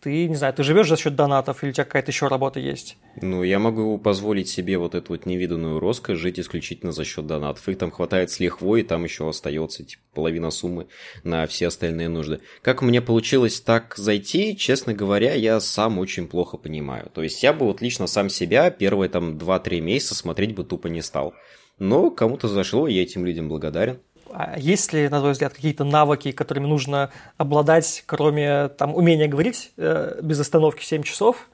[0.00, 2.96] ты, не знаю, ты живешь за счет донатов или у тебя какая-то еще работа есть?
[3.20, 7.68] Ну, я могу позволить себе вот эту вот невиданную роскошь жить исключительно за счет донатов.
[7.68, 10.86] Их там хватает с лихвой, и там еще остается типа, половина суммы
[11.24, 12.40] на все остальные нужды.
[12.62, 17.10] Как мне получилось так зайти, честно говоря, я сам очень плохо понимаю.
[17.12, 20.88] То есть я бы вот лично сам себя первые там 2-3 месяца смотреть бы тупо
[20.88, 21.34] не стал.
[21.78, 24.00] Но кому-то зашло, и я этим людям благодарен.
[24.32, 29.72] А есть ли, на твой взгляд, какие-то навыки, которыми нужно обладать, кроме там, умения говорить
[29.76, 31.48] э, без остановки 7 часов,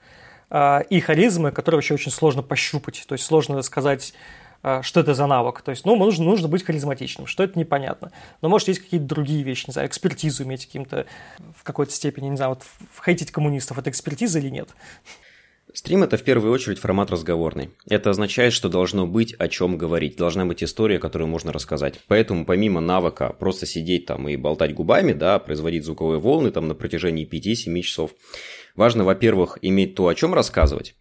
[0.50, 4.14] э, и харизмы, которые вообще очень сложно пощупать, то есть сложно сказать,
[4.62, 5.62] э, что это за навык.
[5.62, 8.12] То есть, ну, нужно, нужно быть харизматичным, что это непонятно.
[8.40, 11.06] Но, может, есть какие-то другие вещи, не знаю, экспертизу иметь каким-то
[11.56, 12.62] в какой-то степени, не знаю, вот
[13.04, 14.68] хейтить коммунистов, это экспертиза или нет?
[15.74, 17.70] Стрим– это в первую очередь формат разговорный.
[17.88, 21.98] Это означает, что должно быть о чем говорить, должна быть история, которую можно рассказать.
[22.08, 26.74] Поэтому помимо навыка просто сидеть там и болтать губами, да, производить звуковые волны там на
[26.74, 28.10] протяжении 5-7 часов,
[28.76, 30.94] важно, во-первых, иметь то, о чем рассказывать,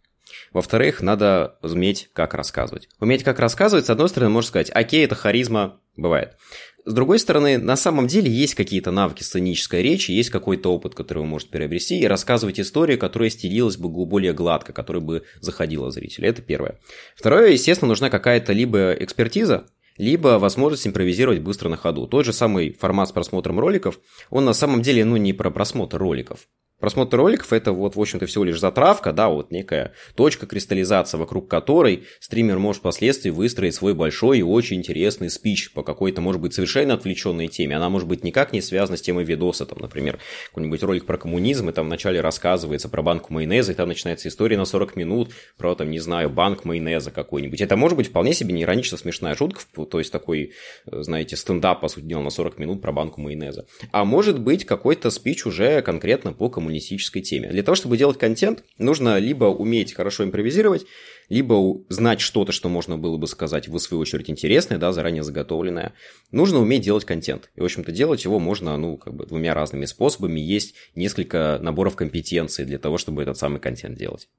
[0.53, 2.89] во-вторых, надо уметь, как рассказывать.
[2.99, 6.37] Уметь, как рассказывать, с одной стороны, можно сказать, окей, это харизма, бывает.
[6.83, 11.19] С другой стороны, на самом деле есть какие-то навыки сценической речи, есть какой-то опыт, который
[11.19, 16.29] вы можете приобрести и рассказывать историю, которая стелилась бы более гладко, которая бы заходила зрителя.
[16.29, 16.79] Это первое.
[17.15, 19.67] Второе, естественно, нужна какая-то либо экспертиза,
[19.97, 22.07] либо возможность импровизировать быстро на ходу.
[22.07, 23.99] Тот же самый формат с просмотром роликов,
[24.31, 26.47] он на самом деле, ну, не про просмотр роликов.
[26.81, 31.47] Просмотр роликов это вот, в общем-то, всего лишь затравка, да, вот некая точка кристаллизации, вокруг
[31.47, 36.55] которой стример может впоследствии выстроить свой большой и очень интересный спич по какой-то, может быть,
[36.55, 37.77] совершенно отвлеченной теме.
[37.77, 40.17] Она может быть никак не связана с темой видоса, там, например,
[40.47, 44.57] какой-нибудь ролик про коммунизм, и там вначале рассказывается про банку майонеза, и там начинается история
[44.57, 47.61] на 40 минут про, там, не знаю, банк майонеза какой-нибудь.
[47.61, 50.53] Это может быть вполне себе не смешная шутка, то есть такой,
[50.87, 53.67] знаете, стендап, по сути дела, на 40 минут про банку майонеза.
[53.91, 57.49] А может быть какой-то спич уже конкретно по коммунизму коммунистической теме.
[57.49, 60.85] Для того, чтобы делать контент, нужно либо уметь хорошо импровизировать,
[61.27, 65.93] либо знать что-то, что можно было бы сказать, в свою очередь, интересное, да, заранее заготовленное.
[66.31, 67.49] Нужно уметь делать контент.
[67.55, 70.39] И, в общем-то, делать его можно, ну, как бы двумя разными способами.
[70.39, 74.29] Есть несколько наборов компетенций для того, чтобы этот самый контент делать.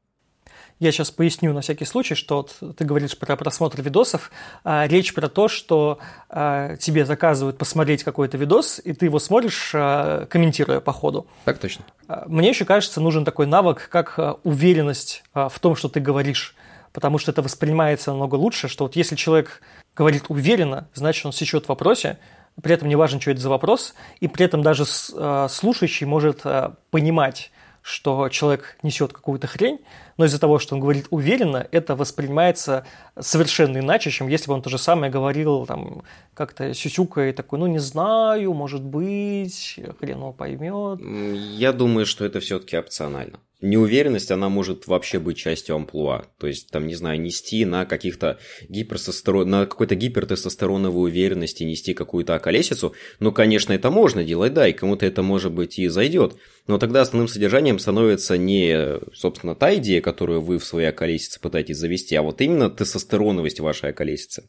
[0.78, 4.30] Я сейчас поясню на всякий случай, что вот ты говоришь про просмотр видосов.
[4.64, 9.72] А, речь про то, что а, тебе заказывают посмотреть какой-то видос, и ты его смотришь,
[9.74, 11.26] а, комментируя по ходу.
[11.44, 11.84] Так точно.
[12.26, 16.56] Мне еще кажется, нужен такой навык, как уверенность в том, что ты говоришь.
[16.92, 19.62] Потому что это воспринимается намного лучше, что вот если человек
[19.96, 22.18] говорит уверенно, значит, он сечет в вопросе,
[22.60, 26.42] при этом не важно, что это за вопрос, и при этом даже слушающий может
[26.90, 27.50] понимать,
[27.82, 29.80] что человек несет какую-то хрень,
[30.22, 32.86] но из-за того, что он говорит уверенно, это воспринимается
[33.18, 37.66] совершенно иначе, чем если бы он то же самое говорил там как-то сюсюкой такой, ну
[37.66, 41.00] не знаю, может быть, хрен его поймет.
[41.58, 46.26] Я думаю, что это все-таки опционально неуверенность, она может вообще быть частью амплуа.
[46.38, 49.48] То есть, там, не знаю, нести на каких-то гиперсостерон...
[49.48, 52.94] на какой-то гипертестостероновой уверенности, нести какую-то околесицу.
[53.20, 56.36] Ну, конечно, это можно делать, да, и кому-то это, может быть, и зайдет.
[56.66, 61.76] Но тогда основным содержанием становится не, собственно, та идея, которую вы в своей околесице пытаетесь
[61.76, 64.48] завести, а вот именно тестостероновость вашей околесицы.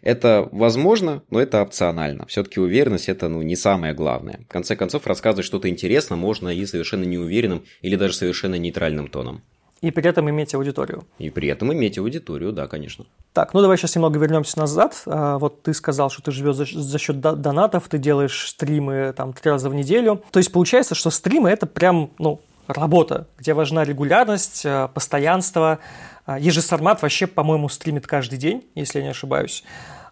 [0.00, 2.26] Это возможно, но это опционально.
[2.26, 4.40] Все-таки уверенность это ну, не самое главное.
[4.48, 9.42] В конце концов, рассказывать что-то интересно можно и совершенно неуверенным или даже совершенно нейтральным тоном.
[9.80, 11.04] И при этом иметь аудиторию.
[11.18, 13.06] И при этом иметь аудиторию, да, конечно.
[13.32, 15.02] Так, ну давай сейчас немного вернемся назад.
[15.06, 19.32] А, вот ты сказал, что ты живешь за, за счет донатов, ты делаешь стримы там
[19.32, 20.22] три раза в неделю.
[20.32, 25.78] То есть получается, что стримы это прям, ну, работа, где важна регулярность, а, постоянство.
[26.26, 29.64] А, Ежесармат вообще, по-моему, стримит каждый день, если я не ошибаюсь.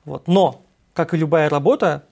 [0.06, 0.28] Вот.
[0.28, 0.62] Но,
[0.94, 2.04] как и любая работа,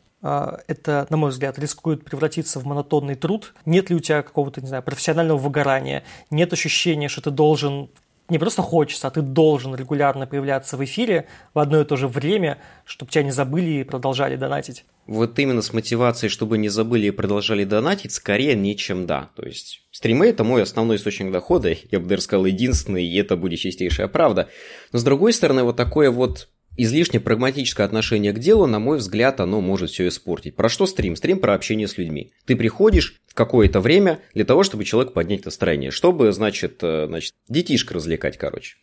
[0.67, 3.55] это, на мой взгляд, рискует превратиться в монотонный труд.
[3.65, 6.05] Нет ли у тебя какого-то, не знаю, профессионального выгорания?
[6.31, 7.89] Нет ощущения, что ты должен
[8.29, 12.09] не просто хочется, а ты должен регулярно появляться в эфире в одно и то же
[12.09, 14.85] время, чтобы тебя не забыли и продолжали донатить.
[15.07, 19.31] Вот именно с мотивацией, чтобы не забыли и продолжали донатить, скорее нечем да.
[19.37, 23.37] То есть стримы– это мой основной источник дохода, я бы даже сказал, единственный, и это
[23.37, 24.49] будет чистейшая правда.
[24.93, 29.41] Но с другой стороны, вот такое вот излишне прагматическое отношение к делу, на мой взгляд,
[29.41, 30.57] оно может все испортить.
[30.57, 31.17] Про что стрим?
[31.17, 32.33] Стрим про общение с людьми.
[32.45, 37.35] Ты приходишь в какое-то время для того, чтобы человек поднять настроение, чтобы, значит, э, значит,
[37.49, 38.77] детишка развлекать, короче.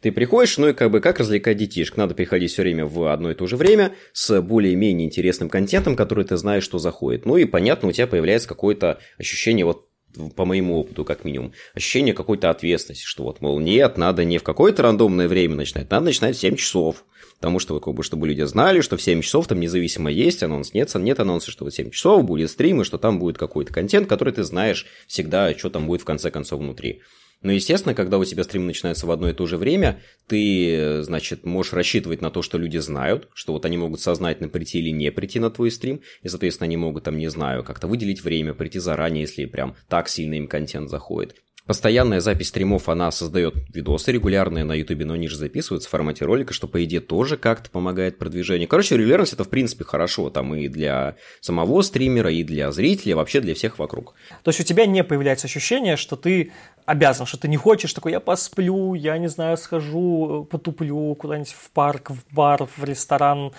[0.00, 1.96] Ты приходишь, ну и как бы как развлекать детишек?
[1.96, 6.24] Надо приходить все время в одно и то же время с более-менее интересным контентом, который
[6.24, 7.24] ты знаешь, что заходит.
[7.26, 9.89] Ну и понятно, у тебя появляется какое-то ощущение вот
[10.36, 14.42] по моему опыту, как минимум, ощущение какой-то ответственности, что вот, мол, нет, надо не в
[14.42, 17.04] какое-то рандомное время начинать, надо начинать в 7 часов.
[17.38, 20.74] Потому что, как бы, чтобы люди знали, что в 7 часов там независимо есть анонс,
[20.74, 24.08] нет, нет анонса, что в 7 часов будет стрим, и что там будет какой-то контент,
[24.08, 27.00] который ты знаешь всегда, что там будет в конце концов внутри.
[27.42, 31.46] Но, естественно, когда у тебя стрим начинается в одно и то же время, ты, значит,
[31.46, 35.10] можешь рассчитывать на то, что люди знают, что вот они могут сознательно прийти или не
[35.10, 38.78] прийти на твой стрим, и, соответственно, они могут там, не знаю, как-то выделить время, прийти
[38.78, 41.36] заранее, если прям так сильно им контент заходит.
[41.70, 46.24] Постоянная запись стримов, она создает видосы регулярные на ютубе, но они же записываются в формате
[46.24, 48.66] ролика, что, по идее, тоже как-то помогает продвижению.
[48.66, 53.40] Короче, регулярность это, в принципе, хорошо, там и для самого стримера, и для зрителя, вообще
[53.40, 54.14] для всех вокруг.
[54.42, 56.50] То есть у тебя не появляется ощущение, что ты
[56.86, 61.70] обязан, что ты не хочешь такой, я посплю, я не знаю, схожу, потуплю куда-нибудь в
[61.70, 63.52] парк, в бар, в ресторан,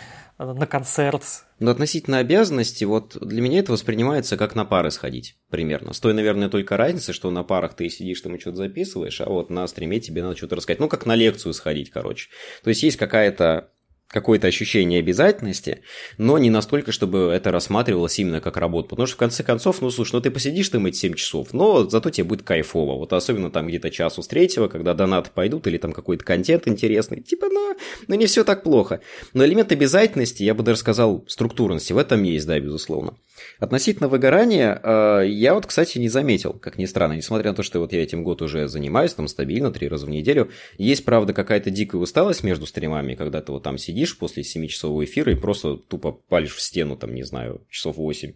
[0.46, 1.24] на концерт.
[1.60, 5.94] Но относительно обязанности, вот для меня это воспринимается как на пары сходить примерно.
[5.94, 9.30] С той, наверное, только разница, что на парах ты сидишь там и что-то записываешь, а
[9.30, 10.80] вот на стриме тебе надо что-то рассказать.
[10.80, 12.30] Ну, как на лекцию сходить, короче.
[12.64, 13.70] То есть есть какая-то
[14.12, 15.82] какое-то ощущение обязательности,
[16.18, 18.90] но не настолько, чтобы это рассматривалось именно как работа.
[18.90, 21.90] Потому что, в конце концов, ну, слушай, ну ты посидишь там эти 7 часов, но
[21.90, 22.98] зато тебе будет кайфово.
[22.98, 27.22] Вот особенно там где-то часу с третьего, когда донаты пойдут или там какой-то контент интересный.
[27.22, 27.76] Типа, ну,
[28.08, 29.00] ну не все так плохо.
[29.34, 33.16] Но элемент обязательности, я бы даже сказал, структурности в этом есть, да, безусловно.
[33.60, 37.80] Относительно выгорания, э, я вот, кстати, не заметил, как ни странно, несмотря на то, что
[37.80, 41.70] вот я этим год уже занимаюсь, там стабильно, три раза в неделю, есть, правда, какая-то
[41.70, 45.78] дикая усталость между стримами, когда ты вот там сидишь, сидишь после 7-часового эфира и просто
[45.78, 48.34] тупо палишь в стену, там, не знаю, часов 8.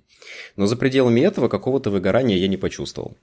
[0.57, 3.17] Но за пределами этого какого-то выгорания я не почувствовал.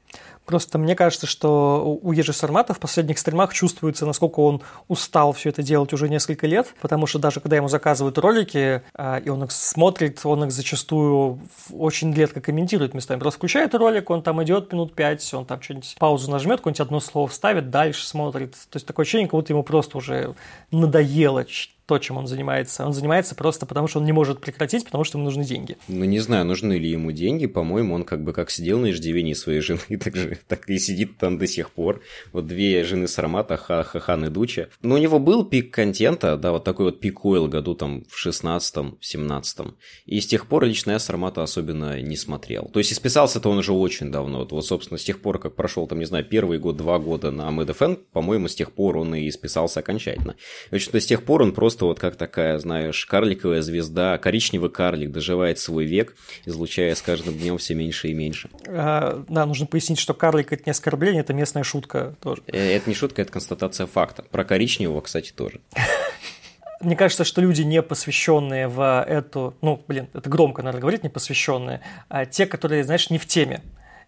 [0.47, 5.51] Просто мне кажется, что у Ежи Сармата в последних стримах чувствуется, насколько он устал все
[5.51, 9.45] это делать уже несколько лет, потому что даже когда ему заказывают ролики, а, и он
[9.45, 11.41] их смотрит, он их зачастую
[11.73, 13.21] очень редко комментирует местами.
[13.21, 17.01] Просто включает ролик, он там идет минут пять, он там что-нибудь паузу нажмет, какое-нибудь одно
[17.01, 18.53] слово вставит, дальше смотрит.
[18.53, 20.35] То есть такое ощущение, как будто ему просто уже
[20.71, 21.45] надоело
[21.87, 22.87] то, чем он занимается.
[22.87, 25.77] Он занимается просто потому, что он не может прекратить, потому что ему нужны деньги.
[25.89, 27.47] Ну, не знаю, нужны ли ему деньги.
[27.47, 31.19] По-моему, он как бы как сидел на иждивении своей жены, так, же, так и сидит
[31.19, 32.03] там до сих пор.
[32.33, 34.69] Вот две жены Сармата, Хахан и Дуча.
[34.83, 38.27] Но у него был пик контента, да, вот такой вот пик ойл году там в
[38.27, 39.77] 16-м, 17-м.
[40.07, 42.71] И с тех пор лично я Сармата особенно не смотрел.
[42.73, 44.41] То есть, исписался-то он уже очень давно.
[44.41, 47.31] Вот, вот, собственно, с тех пор, как прошел там, не знаю, первый год, два года
[47.31, 50.37] на МДФН, по-моему, с тех пор он и исписался окончательно.
[50.71, 55.11] В общем-то, с тех пор он просто вот как такая, знаешь, карликовая звезда, коричневый карлик
[55.11, 56.15] доживает свой век,
[56.45, 58.51] излучая с каждым днем все меньше и меньше.
[58.67, 62.43] А, да, нужно пояснить, что карлик– это не оскорбление, это местная шутка тоже.
[62.47, 64.23] Э, это не шутка, это констатация факта.
[64.23, 65.61] Про коричневого, кстати, тоже.
[66.81, 71.09] Мне кажется, что люди, не посвященные в эту, ну, блин, это громко, наверное, говорить, не
[71.09, 73.63] посвященные, а те, которые, знаешь, не в теме.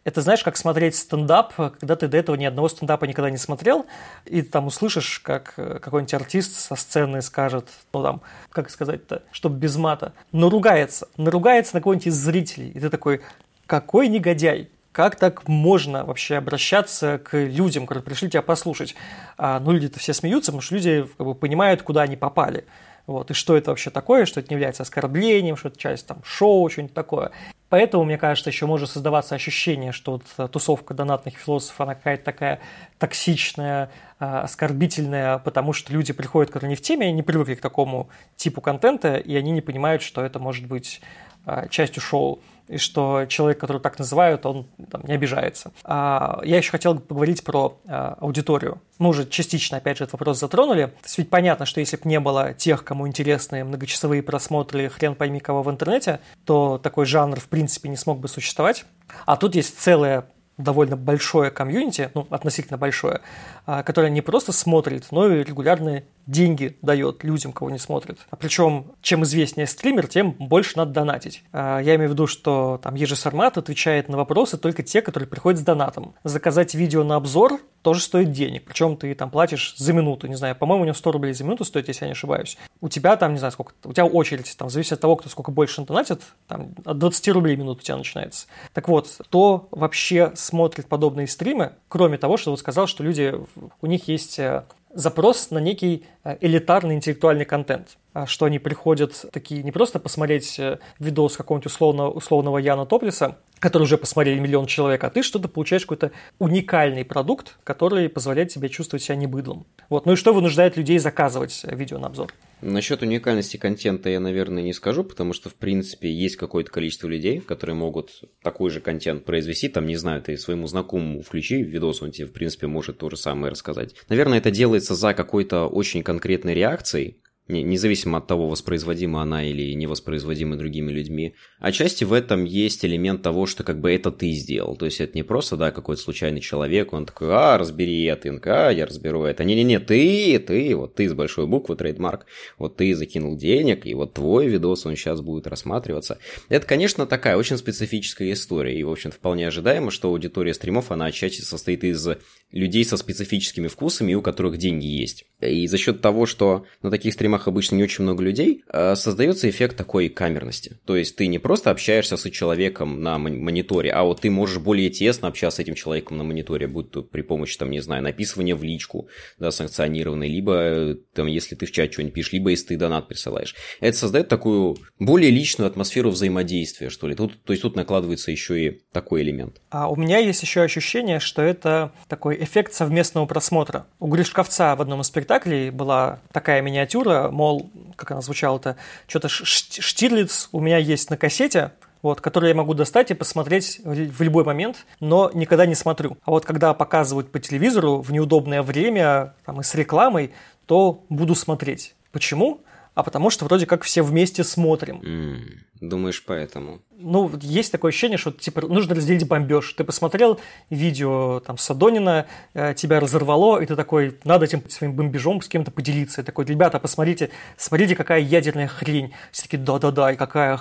[0.04, 3.84] Это знаешь, как смотреть стендап, когда ты до этого ни одного стендапа никогда не смотрел,
[4.24, 9.58] и там услышишь, как э, какой-нибудь артист со сцены скажет, ну там, как сказать-то, чтобы
[9.58, 13.20] без мата, наругается, наругается на кого-нибудь из зрителей, и ты такой,
[13.66, 18.94] какой негодяй, как так можно вообще обращаться к людям, которые пришли тебя послушать?
[19.36, 22.64] А, ну, люди-то все смеются, потому что люди как бы, понимают, куда они попали.
[23.08, 26.22] Вот, и что это вообще такое, что это не является оскорблением, что это часть там
[26.24, 27.32] шоу, что-нибудь такое.
[27.70, 32.22] Поэтому, мне кажется, еще может создаваться ощущение, что вот э, тусовка донатных философов, она какая-то
[32.22, 32.60] такая
[32.98, 38.10] токсичная, э, оскорбительная, потому что люди приходят, которые не в теме, не привыкли к такому
[38.36, 41.00] типу контента, и они не понимают, что это может быть
[41.46, 45.72] э, частью шоу и что человек, который так называют, он там, не обижается.
[45.84, 48.80] А, я еще хотел поговорить про а, аудиторию.
[48.98, 50.86] Мы уже частично, опять же, этот вопрос затронули.
[50.86, 55.14] То есть ведь понятно, что если бы не было тех, кому интересны многочасовые просмотры хрен
[55.14, 58.84] пойми кого в интернете, то такой жанр в принципе не смог бы существовать.
[59.26, 63.20] А тут есть целая довольно большое комьюнити, ну, относительно большое,
[63.66, 68.18] а, которое не просто смотрит, но и регулярные деньги дает людям, кого не смотрят.
[68.30, 71.42] А причем, чем известнее стример, тем больше надо донатить.
[71.52, 75.60] А, я имею в виду, что там ежесармат отвечает на вопросы только те, которые приходят
[75.60, 76.14] с донатом.
[76.24, 78.64] Заказать видео на обзор тоже стоит денег.
[78.64, 81.64] Причем ты там платишь за минуту, не знаю, по-моему, у него 100 рублей за минуту
[81.64, 82.56] стоит, если я не ошибаюсь.
[82.80, 85.50] У тебя там, не знаю, сколько, у тебя очередь, там, зависит от того, кто сколько
[85.50, 88.46] больше донатит, там, от 20 рублей минут у тебя начинается.
[88.72, 93.34] Так вот, кто вообще смотрит подобные стримы, кроме того, что вот сказал, что люди,
[93.80, 97.96] у них есть э, запрос на некий э, элитарный интеллектуальный контент.
[98.14, 103.38] А что они приходят такие не просто посмотреть э, видос какого-нибудь условно, условного Яна Топлиса,
[103.58, 108.68] который уже посмотрели миллион человек, а ты что-то получаешь какой-то уникальный продукт, который позволяет тебе
[108.68, 109.66] чувствовать себя не быдлом.
[109.88, 110.06] Вот.
[110.06, 112.32] Ну и что вынуждает людей заказывать э, видео на обзор?
[112.60, 117.40] Насчет уникальности контента я, наверное, не скажу, потому что, в принципе, есть какое-то количество людей,
[117.40, 119.68] которые могут такой же контент произвести.
[119.68, 123.16] Там, не знаю, ты своему знакомому включи видос, он тебе, в принципе, может то же
[123.16, 123.96] самое рассказать.
[124.08, 127.18] Наверное, это делается за какой-то очень конкретной реакцией,
[127.48, 131.34] независимо от того, воспроизводима она или не воспроизводима другими людьми.
[131.58, 134.76] Отчасти в этом есть элемент того, что как бы это ты сделал.
[134.76, 138.70] То есть это не просто, да, какой-то случайный человек, он такой, а, разбери это, а,
[138.70, 139.44] я разберу это.
[139.44, 142.26] Не-не-не, ты, ты, вот ты с большой буквы, трейдмарк,
[142.58, 146.18] вот ты закинул денег, и вот твой видос, он сейчас будет рассматриваться.
[146.48, 151.06] Это, конечно, такая очень специфическая история, и, в общем вполне ожидаемо, что аудитория стримов, она
[151.06, 152.08] отчасти состоит из
[152.54, 155.24] людей со специфическими вкусами, у которых деньги есть.
[155.40, 159.48] И за счет того, что на таких стримах обычно не очень много людей, э, создается
[159.48, 160.78] эффект такой камерности.
[160.84, 164.90] То есть ты не просто общаешься с человеком на мониторе, а вот ты можешь более
[164.90, 168.56] тесно общаться с этим человеком на мониторе, будь то при помощи, там, не знаю, написывания
[168.56, 172.76] в личку, да, санкционированной, либо, там, если ты в чат что-нибудь пишешь, либо если ты
[172.76, 173.54] донат присылаешь.
[173.80, 177.14] Это создает такую более личную атмосферу взаимодействия, что ли.
[177.14, 179.60] Тут, то есть тут накладывается еще и такой элемент.
[179.70, 183.86] А у меня есть еще ощущение, что это такой эффект совместного просмотра.
[183.98, 190.48] У Гришковца в одном из спектаклей была такая миниатюра, мол, как она звучала-то, что-то Штирлиц
[190.52, 194.84] у меня есть на кассете, вот, который я могу достать и посмотреть в любой момент,
[195.00, 196.18] но никогда не смотрю.
[196.24, 200.32] А вот когда показывают по телевизору в неудобное время там, и с рекламой,
[200.66, 201.94] то буду смотреть.
[202.12, 202.60] Почему?
[202.94, 205.00] А потому что вроде как все вместе смотрим.
[205.00, 206.80] Mm, думаешь, поэтому?
[206.96, 209.72] Ну, есть такое ощущение, что типа нужно разделить бомбеж.
[209.72, 215.42] Ты посмотрел видео там Садонина, э, тебя разорвало, и ты такой, надо этим своим бомбежом
[215.42, 216.20] с кем-то поделиться.
[216.20, 219.12] И такой, ребята, посмотрите, смотрите, какая ядерная хрень.
[219.32, 220.60] Все таки да-да-да, и какая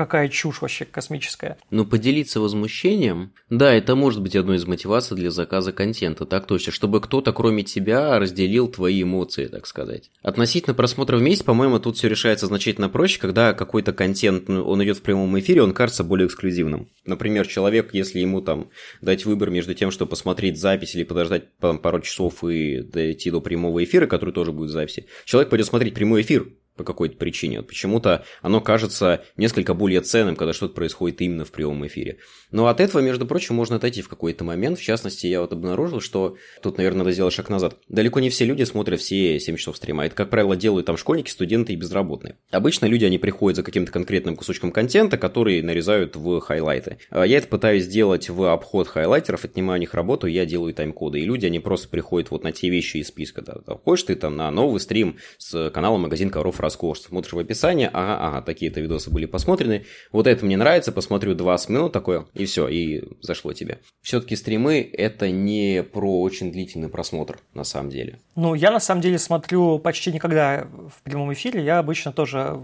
[0.00, 1.58] какая чушь вообще космическая.
[1.70, 6.72] Но поделиться возмущением, да, это может быть одной из мотиваций для заказа контента, так точно,
[6.72, 10.10] чтобы кто-то кроме тебя разделил твои эмоции, так сказать.
[10.22, 14.82] Относительно просмотра в месяц, по-моему, тут все решается значительно проще, когда какой-то контент, ну, он
[14.82, 16.88] идет в прямом эфире, он кажется более эксклюзивным.
[17.04, 18.70] Например, человек, если ему там
[19.02, 23.84] дать выбор между тем, что посмотреть запись или подождать пару часов и дойти до прямого
[23.84, 26.46] эфира, который тоже будет в записи, человек пойдет смотреть прямой эфир,
[26.80, 27.58] по какой-то причине.
[27.58, 32.16] Вот почему-то оно кажется несколько более ценным, когда что-то происходит именно в прямом эфире.
[32.52, 34.78] Но от этого, между прочим, можно отойти в какой-то момент.
[34.78, 37.76] В частности, я вот обнаружил, что тут, наверное, надо сделать шаг назад.
[37.90, 40.06] Далеко не все люди смотрят все 7 часов стрима.
[40.06, 42.38] Это, как правило, делают там школьники, студенты и безработные.
[42.50, 46.96] Обычно люди, они приходят за каким-то конкретным кусочком контента, который нарезают в хайлайты.
[47.10, 51.20] А я это пытаюсь сделать в обход хайлайтеров, отнимаю у них работу, я делаю тайм-коды.
[51.20, 53.42] И люди, они просто приходят вот на те вещи из списка.
[53.42, 53.60] Да.
[53.84, 58.16] Хочешь ты там на новый стрим с канала магазин Коров роскошь, смотришь в описании, ага,
[58.20, 62.68] ага, такие-то видосы были посмотрены, вот это мне нравится, посмотрю 20 минут такое, и все,
[62.68, 63.80] и зашло тебе.
[64.02, 68.20] Все-таки стримы это не про очень длительный просмотр, на самом деле.
[68.36, 72.60] Ну, я на самом деле смотрю почти никогда в прямом эфире, я обычно тоже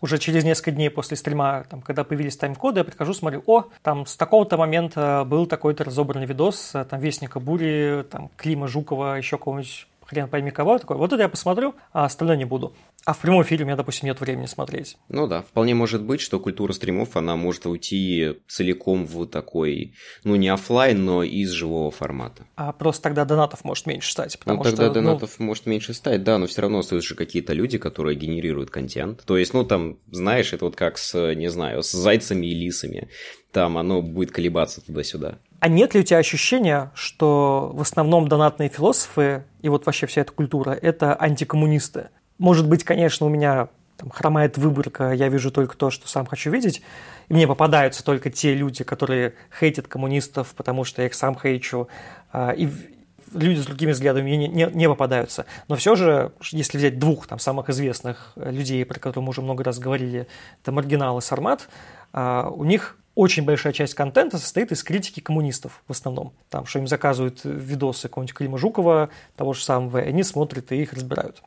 [0.00, 4.06] уже через несколько дней после стрима, там, когда появились тайм-коды, я прихожу, смотрю, о, там
[4.06, 9.86] с такого-то момента был такой-то разобранный видос, там, Вестника Бури, там, Клима Жукова, еще кого-нибудь
[10.10, 12.74] хрен пойми кого, такой, вот это я посмотрю, а остальное не буду.
[13.06, 14.98] А в прямом эфире у меня, допустим, нет времени смотреть.
[15.08, 19.94] Ну да, вполне может быть, что культура стримов, она может уйти целиком в такой,
[20.24, 22.44] ну не офлайн, но из живого формата.
[22.56, 24.88] А просто тогда донатов может меньше стать, потому ну, тогда что...
[24.88, 25.46] Ну, донатов ну...
[25.46, 29.22] может меньше стать, да, но все равно остаются же какие-то люди, которые генерируют контент.
[29.24, 33.08] То есть, ну там, знаешь, это вот как с, не знаю, с зайцами и лисами.
[33.52, 35.38] Там оно будет колебаться туда-сюда.
[35.60, 40.22] А нет ли у тебя ощущения, что в основном донатные философы и вот вообще вся
[40.22, 42.08] эта культура– это антикоммунисты?
[42.38, 46.50] Может быть, конечно, у меня там, хромает выборка, я вижу только то, что сам хочу
[46.50, 46.80] видеть,
[47.28, 51.88] и мне попадаются только те люди, которые хейтят коммунистов, потому что я их сам хейчу,
[52.32, 52.70] а, и
[53.34, 55.44] люди с другими взглядами мне не, не, не попадаются.
[55.68, 59.62] Но все же, если взять двух там, самых известных людей, про которых мы уже много
[59.62, 60.26] раз говорили,
[60.62, 61.68] это Маргинал и Сармат,
[62.14, 66.32] а, у них очень большая часть контента состоит из критики коммунистов в основном.
[66.48, 70.82] Там, что им заказывают видосы какого-нибудь Клима Жукова, того же самого, и они смотрят и
[70.82, 71.42] их разбирают.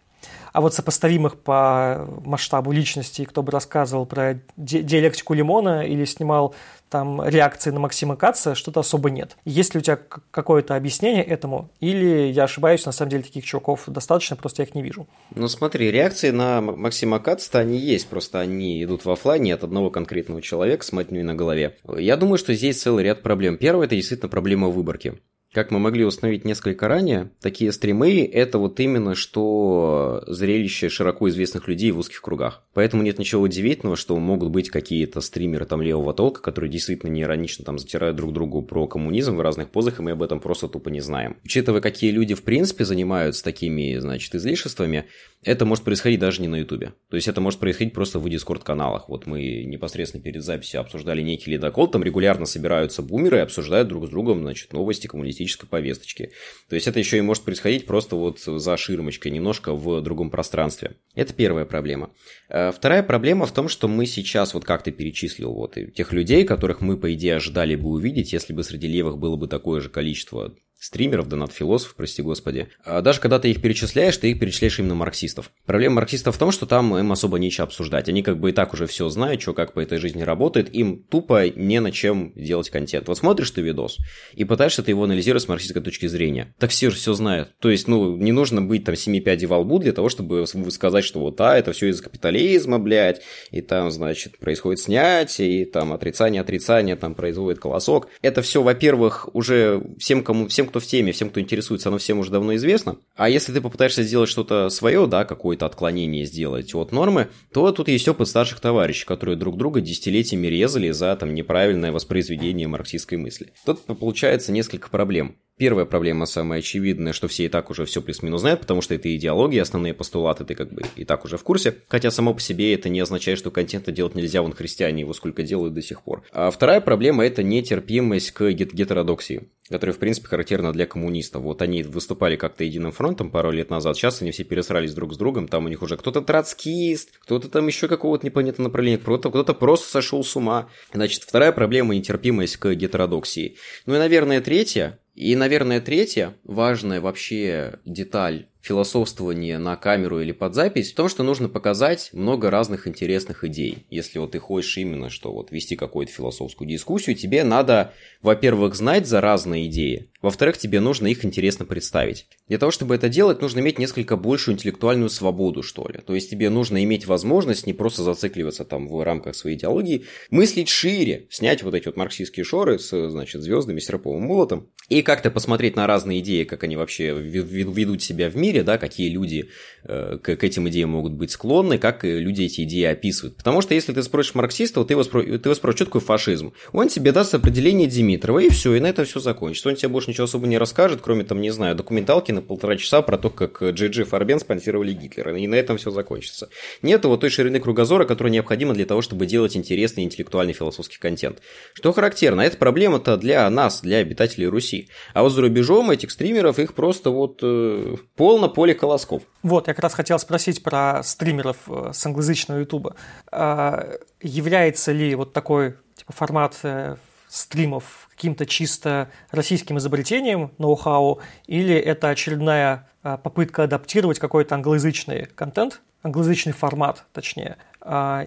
[0.51, 6.55] А вот сопоставимых по масштабу личностей, кто бы рассказывал про диалектику Лимона или снимал
[6.93, 9.35] там реакции на Максима Каца, что-то особо нет.
[9.45, 9.97] Есть ли у тебя
[10.29, 11.71] какое-то объяснение этому?
[11.79, 15.07] Или я ошибаюсь, на самом деле таких чуваков достаточно, просто я их не вижу?
[15.33, 19.89] Ну смотри, реакции на Максима Каца они есть, просто они идут в офлайне от одного
[19.89, 21.77] конкретного человека с матней на голове.
[21.97, 23.57] Я думаю, что здесь целый ряд проблем.
[23.57, 25.19] Первое– это действительно проблема выборки.
[25.53, 31.67] Как мы могли установить несколько ранее, такие стримы– это вот именно что зрелище широко известных
[31.67, 32.63] людей в узких кругах.
[32.73, 37.21] Поэтому нет ничего удивительного, что могут быть какие-то стримеры там левого толка, которые действительно не
[37.21, 40.67] иронично там затирают друг другу про коммунизм в разных позах, и мы об этом просто
[40.67, 41.37] тупо не знаем.
[41.43, 45.05] Учитывая, какие люди в принципе занимаются такими, значит, излишествами,
[45.43, 46.93] это может происходить даже не на Ютубе.
[47.09, 49.07] То есть это может происходить просто в дискорд-каналах.
[49.07, 54.07] Вот мы непосредственно перед записью обсуждали некий ледокол, там регулярно собираются бумеры и обсуждают друг
[54.07, 55.05] с другом, значит, новости
[55.43, 56.31] коммунистической повесточки.
[56.69, 60.95] То есть это еще и может происходить просто вот за ширмочкой, немножко в другом пространстве.
[61.15, 62.11] Это первая проблема.
[62.49, 66.45] Э, вторая проблема в том, что мы сейчас, вот как ты перечислил, вот тех людей,
[66.45, 69.89] которых мы, по идее, ожидали бы увидеть, если бы среди левых было бы такое же
[69.89, 72.67] количество стримеров, донат-философов, прости господи.
[72.83, 75.51] А даже когда ты их перечисляешь, ты их перечисляешь именно марксистов.
[75.65, 78.09] Проблема марксистов в том, что там им особо нечего обсуждать.
[78.09, 81.01] Они как бы и так уже все знают, что как по этой жизни работает, им
[81.03, 83.07] тупо не на чем делать контент.
[83.07, 83.97] Вот смотришь ты видос
[84.33, 86.53] и пытаешься ты его анализировать с марксистской точки зрения.
[86.59, 87.57] Так все же все знают.
[87.59, 91.05] То есть, ну, не нужно быть там семи пядей во лбу для того, чтобы сказать,
[91.05, 93.21] что вот, а, это все из-за капитализма, блядь,
[93.51, 98.09] и там, значит, происходит снятие, и там отрицание, отрицание, там производит колосок.
[98.21, 102.17] Это все, во-первых, уже всем, кому, всем, кто в теме, всем, кто интересуется, оно всем
[102.17, 102.97] уже давно известно.
[103.15, 107.89] А если ты попытаешься сделать что-то свое, да, какое-то отклонение сделать от нормы, то тут
[107.89, 113.53] есть опыт старших товарищей, которые друг друга десятилетиями резали за там неправильное воспроизведение марксистской мысли.
[113.67, 115.35] Тут получается несколько проблем.
[115.57, 119.15] Первая проблема самая очевидная, что все и так уже все плюс-минус знают, потому что это
[119.15, 121.75] идеология, основные постулаты ты как бы и так уже в курсе.
[121.87, 125.43] Хотя само по себе это не означает, что контента делать нельзя, вон христиане его сколько
[125.43, 126.23] делают до сих пор.
[126.31, 131.41] А вторая проблема– это нетерпимость к гетеродоксии которая, в принципе, характерна для коммунистов.
[131.41, 135.17] Вот они выступали как-то единым фронтом пару лет назад, сейчас они все пересрались друг с
[135.17, 139.53] другом, там у них уже кто-то троцкист, кто-то там еще какого-то непонятного направления, кто-то, кто-то
[139.53, 140.69] просто сошел с ума.
[140.93, 143.55] Значит, вторая проблема– нетерпимость к гетеродоксии.
[143.85, 150.55] Ну и, наверное, третья, и, наверное, третья важная вообще деталь философствования на камеру или под
[150.55, 153.85] запись в том, что нужно показать много разных интересных идей.
[153.89, 159.05] Если вот ты хочешь именно, что вот вести какую-то философскую дискуссию, тебе надо, во-первых, знать
[159.05, 162.27] за разные идеи, во-вторых, тебе нужно их интересно представить.
[162.47, 165.99] Для того, чтобы это делать, нужно иметь несколько большую интеллектуальную свободу, что ли.
[165.99, 170.69] То есть тебе нужно иметь возможность не просто зацикливаться там в рамках своей идеологии, мыслить
[170.69, 175.75] шире, снять вот эти вот марксистские шоры с, значит, звездами, серповым молотом, и как-то посмотреть
[175.75, 179.49] на разные идеи, как они вообще ведут себя в мире, да, какие люди
[179.83, 183.37] э, к, этим идеям могут быть склонны, как люди эти идеи описывают.
[183.37, 186.53] Потому что если ты спросишь марксиста, ты его, ты его спросишь, что такое фашизм.
[186.73, 189.69] Он тебе даст определение Димитрова, и все, и на этом все закончится.
[189.69, 193.01] Он тебе больше ничего особо не расскажет, кроме, там, не знаю, документалки на полтора часа
[193.01, 195.35] про то, как Джей Джи Фарбен спонсировали Гитлера.
[195.37, 196.49] И на этом все закончится.
[196.81, 201.39] Нет вот той ширины кругозора, которая необходима для того, чтобы делать интересный интеллектуальный философский контент.
[201.73, 204.89] Что характерно, это проблема-то для нас, для обитателей Руси.
[205.13, 209.23] А вот за рубежом этих стримеров их просто вот э, полно поле колосков.
[209.41, 212.95] Вот, я как раз хотел спросить про стримеров э, с англоязычного ютуба.
[213.31, 216.95] А, является ли вот такой типа, формат э,
[217.33, 225.81] стримов каким-то чисто российским изобретением, ноу-хау, или это очередная а, попытка адаптировать какой-то англоязычный контент,
[226.03, 227.57] англоязычный формат, точнее,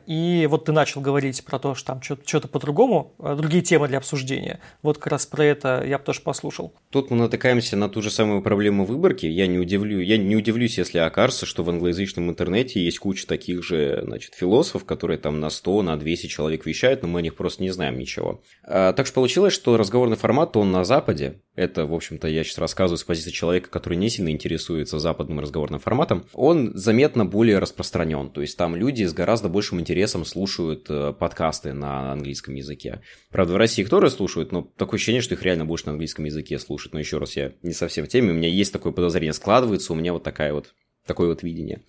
[0.06, 3.98] и вот ты начал говорить про то, что там что-то по-другому, а, другие темы для
[3.98, 4.60] обсуждения.
[4.82, 6.74] Вот как раз про это я бы тоже послушал.
[6.90, 9.26] Тут мы натыкаемся на ту же самую проблему выборки.
[9.26, 13.62] Я не, удивлю, я не удивлюсь, если окажется, что в англоязычном интернете есть куча таких
[13.62, 17.34] же значит, философов, которые там на 100, на 200 человек вещают, но мы о них
[17.34, 18.42] просто не знаем ничего.
[18.64, 21.40] А, так что получилось, что разговорный формат, он на Западе.
[21.54, 25.80] Это, в общем-то, я сейчас рассказываю с позиции человека, который не сильно интересуется западным разговорным
[25.80, 26.26] форматом.
[26.34, 28.28] Он заметно более распространен.
[28.30, 33.00] То есть там люди с гораздо гораздо большим интересом слушают э, подкасты на английском языке.
[33.30, 36.24] Правда, в России их тоже слушают, но такое ощущение, что их реально больше на английском
[36.24, 36.94] языке слушают.
[36.94, 39.96] Но еще раз, я не совсем в теме, у меня есть такое подозрение, складывается у
[39.96, 40.74] меня вот такая вот,
[41.06, 41.82] такое вот видение.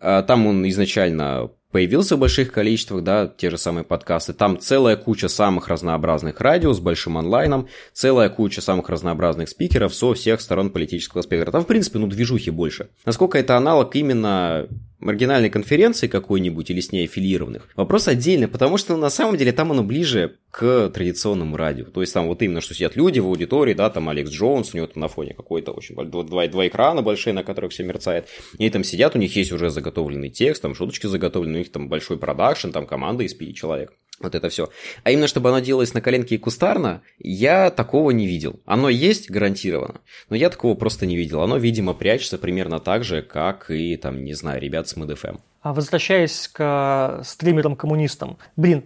[0.00, 4.32] А, там он изначально появился в больших количествах, да, те же самые подкасты.
[4.32, 10.14] Там целая куча самых разнообразных радио с большим онлайном, целая куча самых разнообразных спикеров со
[10.14, 11.50] всех сторон политического спектра.
[11.50, 12.90] Там, в принципе, ну, движухи больше.
[13.04, 14.68] Насколько это аналог именно
[15.04, 17.68] маргинальной конференции какой-нибудь или с ней аффилированных.
[17.76, 21.84] Вопрос отдельный, потому что на самом деле там оно ближе к традиционному радио.
[21.86, 24.76] То есть там вот именно, что сидят люди в аудитории, да, там Алекс Джонс, у
[24.76, 28.28] него там на фоне какой-то очень два, два экрана большие, на которых все мерцает.
[28.58, 31.88] И там сидят, у них есть уже заготовленный текст, там шуточки заготовлены, у них там
[31.88, 33.92] большой продакшн, там команда из пяти человек.
[34.20, 34.70] Вот это все.
[35.02, 38.60] А именно, чтобы оно делалось на коленке и кустарно, я такого не видел.
[38.64, 41.42] Оно есть гарантированно, но я такого просто не видел.
[41.42, 45.40] Оно, видимо, прячется примерно так же, как и, там, не знаю, ребят с MDFM.
[45.62, 48.84] А возвращаясь к стримерам-коммунистам, блин,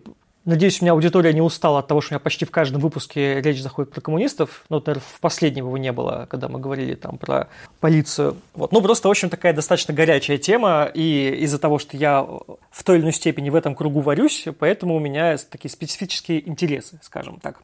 [0.49, 3.43] Надеюсь, у меня аудитория не устала от того, что у меня почти в каждом выпуске
[3.43, 4.65] речь заходит про коммунистов.
[4.71, 7.49] Ну, наверное, в последнем его не было, когда мы говорили там про
[7.81, 8.35] полицию.
[8.55, 8.73] Вот.
[8.73, 12.97] Ну, просто, в общем, такая достаточно горячая тема, и из-за того, что я в той
[12.97, 17.61] или иной степени в этом кругу варюсь, поэтому у меня такие специфические интересы, скажем так.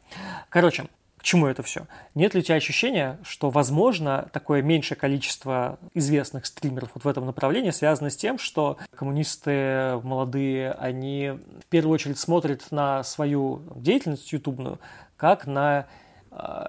[0.50, 0.84] Короче,
[1.24, 1.86] чему это все?
[2.14, 7.26] Нет ли у тебя ощущения, что, возможно, такое меньшее количество известных стримеров вот в этом
[7.26, 14.32] направлении связано с тем, что коммунисты молодые, они в первую очередь смотрят на свою деятельность
[14.32, 14.78] ютубную
[15.16, 15.86] как на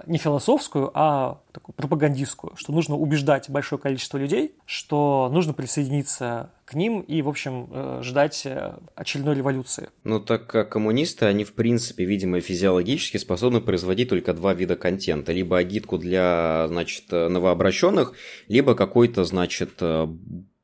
[0.06, 6.74] не философскую, а такую пропагандистскую, что нужно убеждать большое количество людей, что нужно присоединиться к
[6.76, 9.90] ним и, в общем, э, ждать э, очередной революции.
[10.04, 15.32] Ну, так как коммунисты, они, в принципе, видимо, физиологически способны производить только два вида контента.
[15.32, 18.14] Либо агитку для, значит, новообращенных,
[18.48, 20.08] либо какой-то, значит, э,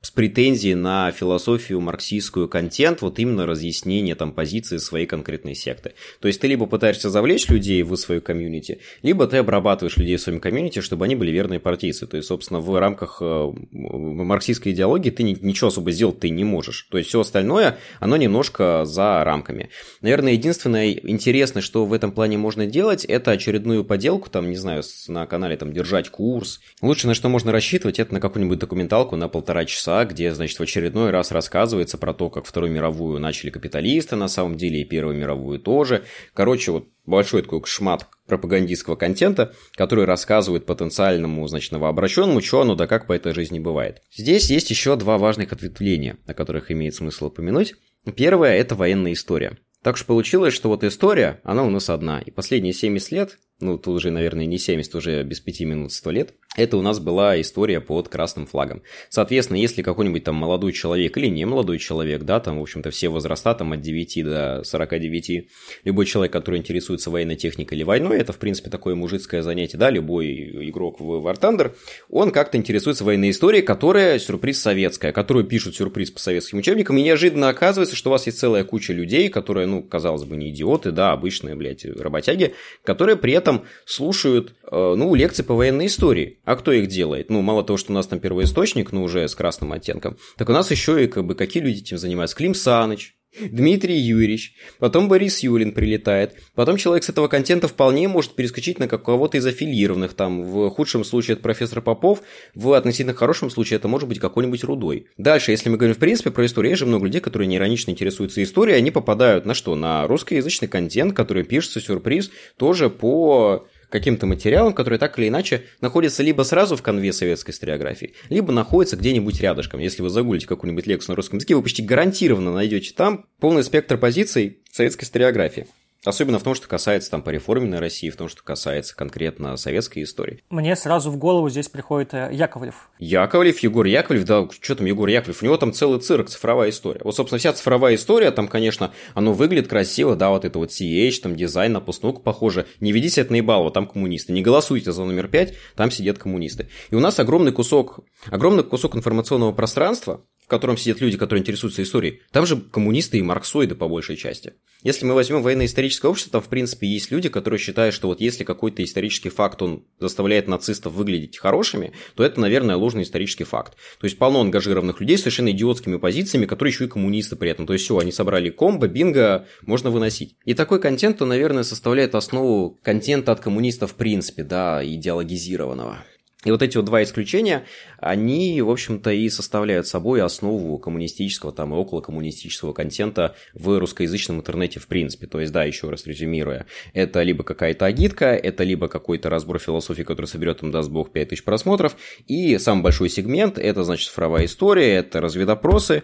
[0.03, 5.93] с претензией на философию марксистскую контент, вот именно разъяснение там позиции своей конкретной секты.
[6.19, 10.21] То есть ты либо пытаешься завлечь людей в свою комьюнити, либо ты обрабатываешь людей в
[10.21, 12.07] своем комьюнити, чтобы они были верные партийцы.
[12.07, 16.87] То есть, собственно, в рамках э, марксистской идеологии ты ничего особо сделать ты не можешь.
[16.89, 19.69] То есть все остальное, оно немножко за рамками.
[20.01, 24.81] Наверное, единственное интересное, что в этом плане можно делать, это очередную поделку, там, не знаю,
[25.09, 26.59] на канале там держать курс.
[26.81, 30.57] Лучше на что можно рассчитывать, это на какую-нибудь документалку на полтора часа часа, где, значит,
[30.57, 34.85] в очередной раз рассказывается про то, как Вторую мировую начали капиталисты на самом деле, и
[34.85, 36.03] Первую мировую тоже.
[36.33, 42.87] Короче, вот большой такой шмат пропагандистского контента, который рассказывает потенциальному, значит, новообращенному, что оно да
[42.87, 44.01] как по этой жизни бывает.
[44.15, 47.75] Здесь есть еще два важных ответвления, о которых имеет смысл упомянуть.
[48.15, 49.57] Первое– это военная история.
[49.83, 52.21] Так что получилось, что вот история, она у нас одна.
[52.21, 56.11] И последние 70 лет ну, тут уже, наверное, не 70, уже без 5 минут 100
[56.11, 58.81] лет, это у нас была история под красным флагом.
[59.09, 63.07] Соответственно, если какой-нибудь там молодой человек или не молодой человек, да, там, в общем-то, все
[63.07, 65.47] возраста, там, от 9 до 49,
[65.85, 69.89] любой человек, который интересуется военной техникой или войной, это, в принципе, такое мужицкое занятие, да,
[69.89, 71.73] любой игрок в War Thunder,
[72.09, 77.01] он как-то интересуется военной историей, которая сюрприз советская, которую пишут сюрприз по советским учебникам, и
[77.01, 80.91] неожиданно оказывается, что у вас есть целая куча людей, которые, ну, казалось бы, не идиоты,
[80.91, 82.53] да, обычные, блядь, работяги,
[82.83, 86.39] которые при этом этом слушают, э, ну, лекции по военной истории.
[86.45, 87.29] А кто их делает?
[87.29, 90.53] Ну, мало того, что у нас там первоисточник, ну, уже с красным оттенком, так у
[90.53, 92.35] нас еще и, как бы, какие люди этим занимаются?
[92.35, 98.35] Клим Саныч, Дмитрий Юрьевич, потом Борис Юлин прилетает, потом человек с этого контента вполне может
[98.35, 102.21] перескочить на кого-то из аффилированных, там, в худшем случае это профессор Попов,
[102.55, 105.07] в относительно хорошем случае это может быть какой-нибудь Рудой.
[105.17, 108.43] Дальше, если мы говорим в принципе про историю, есть же много людей, которые неиронично интересуются
[108.43, 109.75] историей, они попадают на что?
[109.75, 116.23] На русскоязычный контент, который пишется, сюрприз, тоже по каким-то материалом, который так или иначе находится
[116.23, 119.79] либо сразу в конве советской историографии, либо находится где-нибудь рядышком.
[119.79, 123.97] Если вы загуглите какую-нибудь лекцию на русском языке, вы почти гарантированно найдете там полный спектр
[123.97, 125.67] позиций советской историографии.
[126.03, 130.01] Особенно в том, что касается там по реформенной России, в том, что касается конкретно советской
[130.01, 130.43] истории.
[130.49, 132.89] Мне сразу в голову здесь приходит э, Яковлев.
[132.97, 137.01] Яковлев, Егор Яковлев, да, что там Егор Яковлев, у него там целый цирк, цифровая история.
[137.03, 141.21] Вот, собственно, вся цифровая история, там, конечно, оно выглядит красиво, да, вот это вот CH,
[141.21, 142.65] там дизайн на постнук похоже.
[142.79, 144.33] Не ведите это наебалово, там коммунисты.
[144.33, 146.67] Не голосуйте за номер 5, там сидят коммунисты.
[146.89, 150.21] И у нас огромный кусок, огромный кусок информационного пространства,
[150.51, 154.53] котором сидят люди, которые интересуются историей, там же коммунисты и марксоиды по большей части.
[154.83, 158.43] Если мы возьмем военно-историческое общество, там, в принципе, есть люди, которые считают, что вот если
[158.43, 163.77] какой-то исторический факт, он заставляет нацистов выглядеть хорошими, то это, наверное, ложный исторический факт.
[163.99, 167.65] То есть полно ангажированных людей с совершенно идиотскими позициями, которые еще и коммунисты при этом.
[167.65, 170.35] То есть все, они собрали комбо, бинго, можно выносить.
[170.43, 176.03] И такой контент, то, наверное, составляет основу контента от коммунистов в принципе, да, идеологизированного.
[176.43, 177.65] И вот эти вот два исключения,
[177.99, 184.79] они, в общем-то, и составляют собой основу коммунистического там и околокоммунистического контента в русскоязычном интернете
[184.79, 185.27] в принципе.
[185.27, 190.01] То есть, да, еще раз резюмируя, это либо какая-то агитка, это либо какой-то разбор философии,
[190.01, 194.95] который соберет им, даст бог, 5000 просмотров, и самый большой сегмент– это, значит, цифровая история,
[194.95, 196.01] это разведопросы,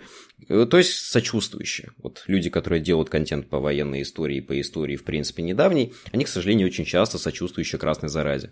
[0.47, 1.89] э, то есть сочувствующие.
[1.97, 6.27] Вот люди, которые делают контент по военной истории, по истории, в принципе, недавней, они, к
[6.27, 8.51] сожалению, очень часто сочувствующие красной заразе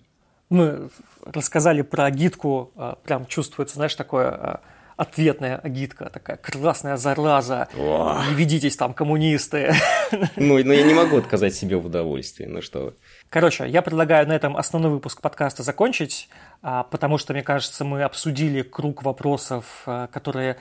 [0.49, 0.89] мы
[1.23, 4.61] рассказали про агитку, а, прям чувствуется, знаешь, такое а,
[4.95, 8.21] ответная агитка, такая красная зараза, О!
[8.29, 9.73] не ведитесь там, коммунисты.
[10.37, 12.93] Ну, ну, я не могу отказать себе в удовольствии, ну что
[13.29, 16.29] Короче, я предлагаю на этом основной выпуск подкаста закончить,
[16.61, 20.57] а, потому что, мне кажется, мы обсудили круг вопросов, которые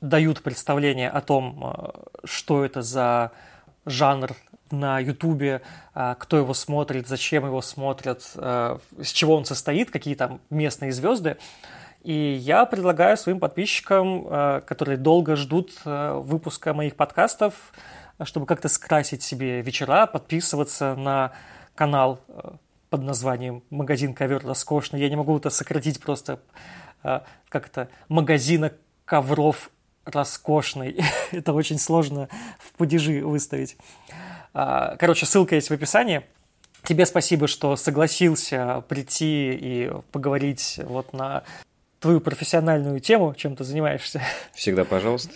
[0.00, 1.92] дают представление о том,
[2.24, 3.32] что это за
[3.84, 4.30] жанр
[4.70, 5.62] на Ютубе,
[5.94, 10.92] а, кто его смотрит, зачем его смотрят, а, с чего он состоит, какие там местные
[10.92, 11.36] звезды.
[12.02, 17.72] И я предлагаю своим подписчикам, а, которые долго ждут выпуска моих подкастов,
[18.22, 21.32] чтобы как-то скрасить себе вечера, подписываться на
[21.74, 22.20] канал
[22.88, 25.00] под названием «Магазин ковер роскошный».
[25.00, 26.40] Я не могу это сократить просто
[27.02, 28.72] как то «Магазина
[29.04, 29.70] ковров
[30.06, 30.98] роскошный».
[31.32, 33.76] это очень сложно в падежи выставить.
[34.58, 36.22] А, короче, ссылка есть в описании.
[36.82, 41.42] Тебе спасибо, что согласился прийти и поговорить вот на
[42.00, 44.22] твою профессиональную тему, чем ты занимаешься.
[44.54, 45.34] Всегда пожалуйста.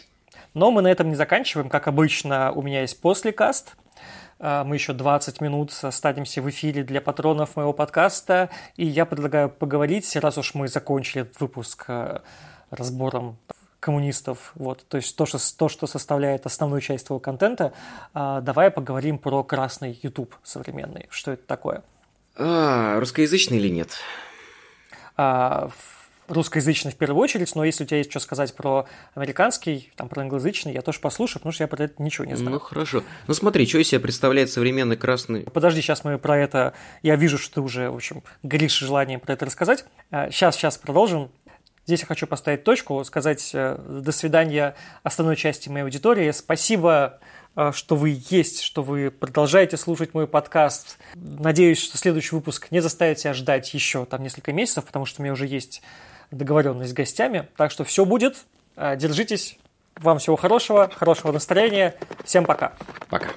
[0.54, 1.68] Но мы на этом не заканчиваем.
[1.68, 3.76] Как обычно, у меня есть послекаст.
[4.38, 8.48] А, мы еще 20 минут останемся в эфире для патронов моего подкаста.
[8.76, 12.22] И я предлагаю поговорить, раз уж мы закончили этот выпуск а,
[12.70, 13.36] разбором
[13.80, 17.72] коммунистов, вот, то есть то, что, то, что составляет основную часть твоего контента,
[18.14, 21.06] а, давай поговорим про красный YouTube современный.
[21.10, 21.82] Что это такое?
[22.36, 23.96] А, русскоязычный или нет?
[25.16, 25.70] А,
[26.30, 30.22] русскоязычный в первую очередь, но если у тебя есть что сказать про американский, там, про
[30.22, 32.52] англоязычный, я тоже послушаю, потому что я про это ничего не знаю.
[32.52, 33.02] Ну, хорошо.
[33.26, 35.42] Ну, смотри, что из себя представляет современный красный...
[35.42, 36.74] Подожди, сейчас мы про это...
[37.02, 39.84] Я вижу, что ты уже, в общем, горишь желанием про это рассказать.
[40.10, 41.30] Сейчас, а, сейчас продолжим.
[41.86, 46.30] Здесь я хочу поставить точку, сказать э, до свидания основной части моей аудитории.
[46.30, 47.18] Спасибо,
[47.56, 50.98] э, что вы есть, что вы продолжаете слушать мой подкаст.
[51.14, 55.24] Надеюсь, что следующий выпуск не заставит себя ждать еще там несколько месяцев, потому что у
[55.24, 55.82] меня уже есть
[56.30, 57.48] договоренность с гостями.
[57.56, 58.36] Так что все будет.
[58.76, 59.58] Э, держитесь.
[59.96, 61.94] Вам всего хорошего, хорошего настроения.
[62.24, 62.72] Всем пока.
[63.08, 63.30] Пока.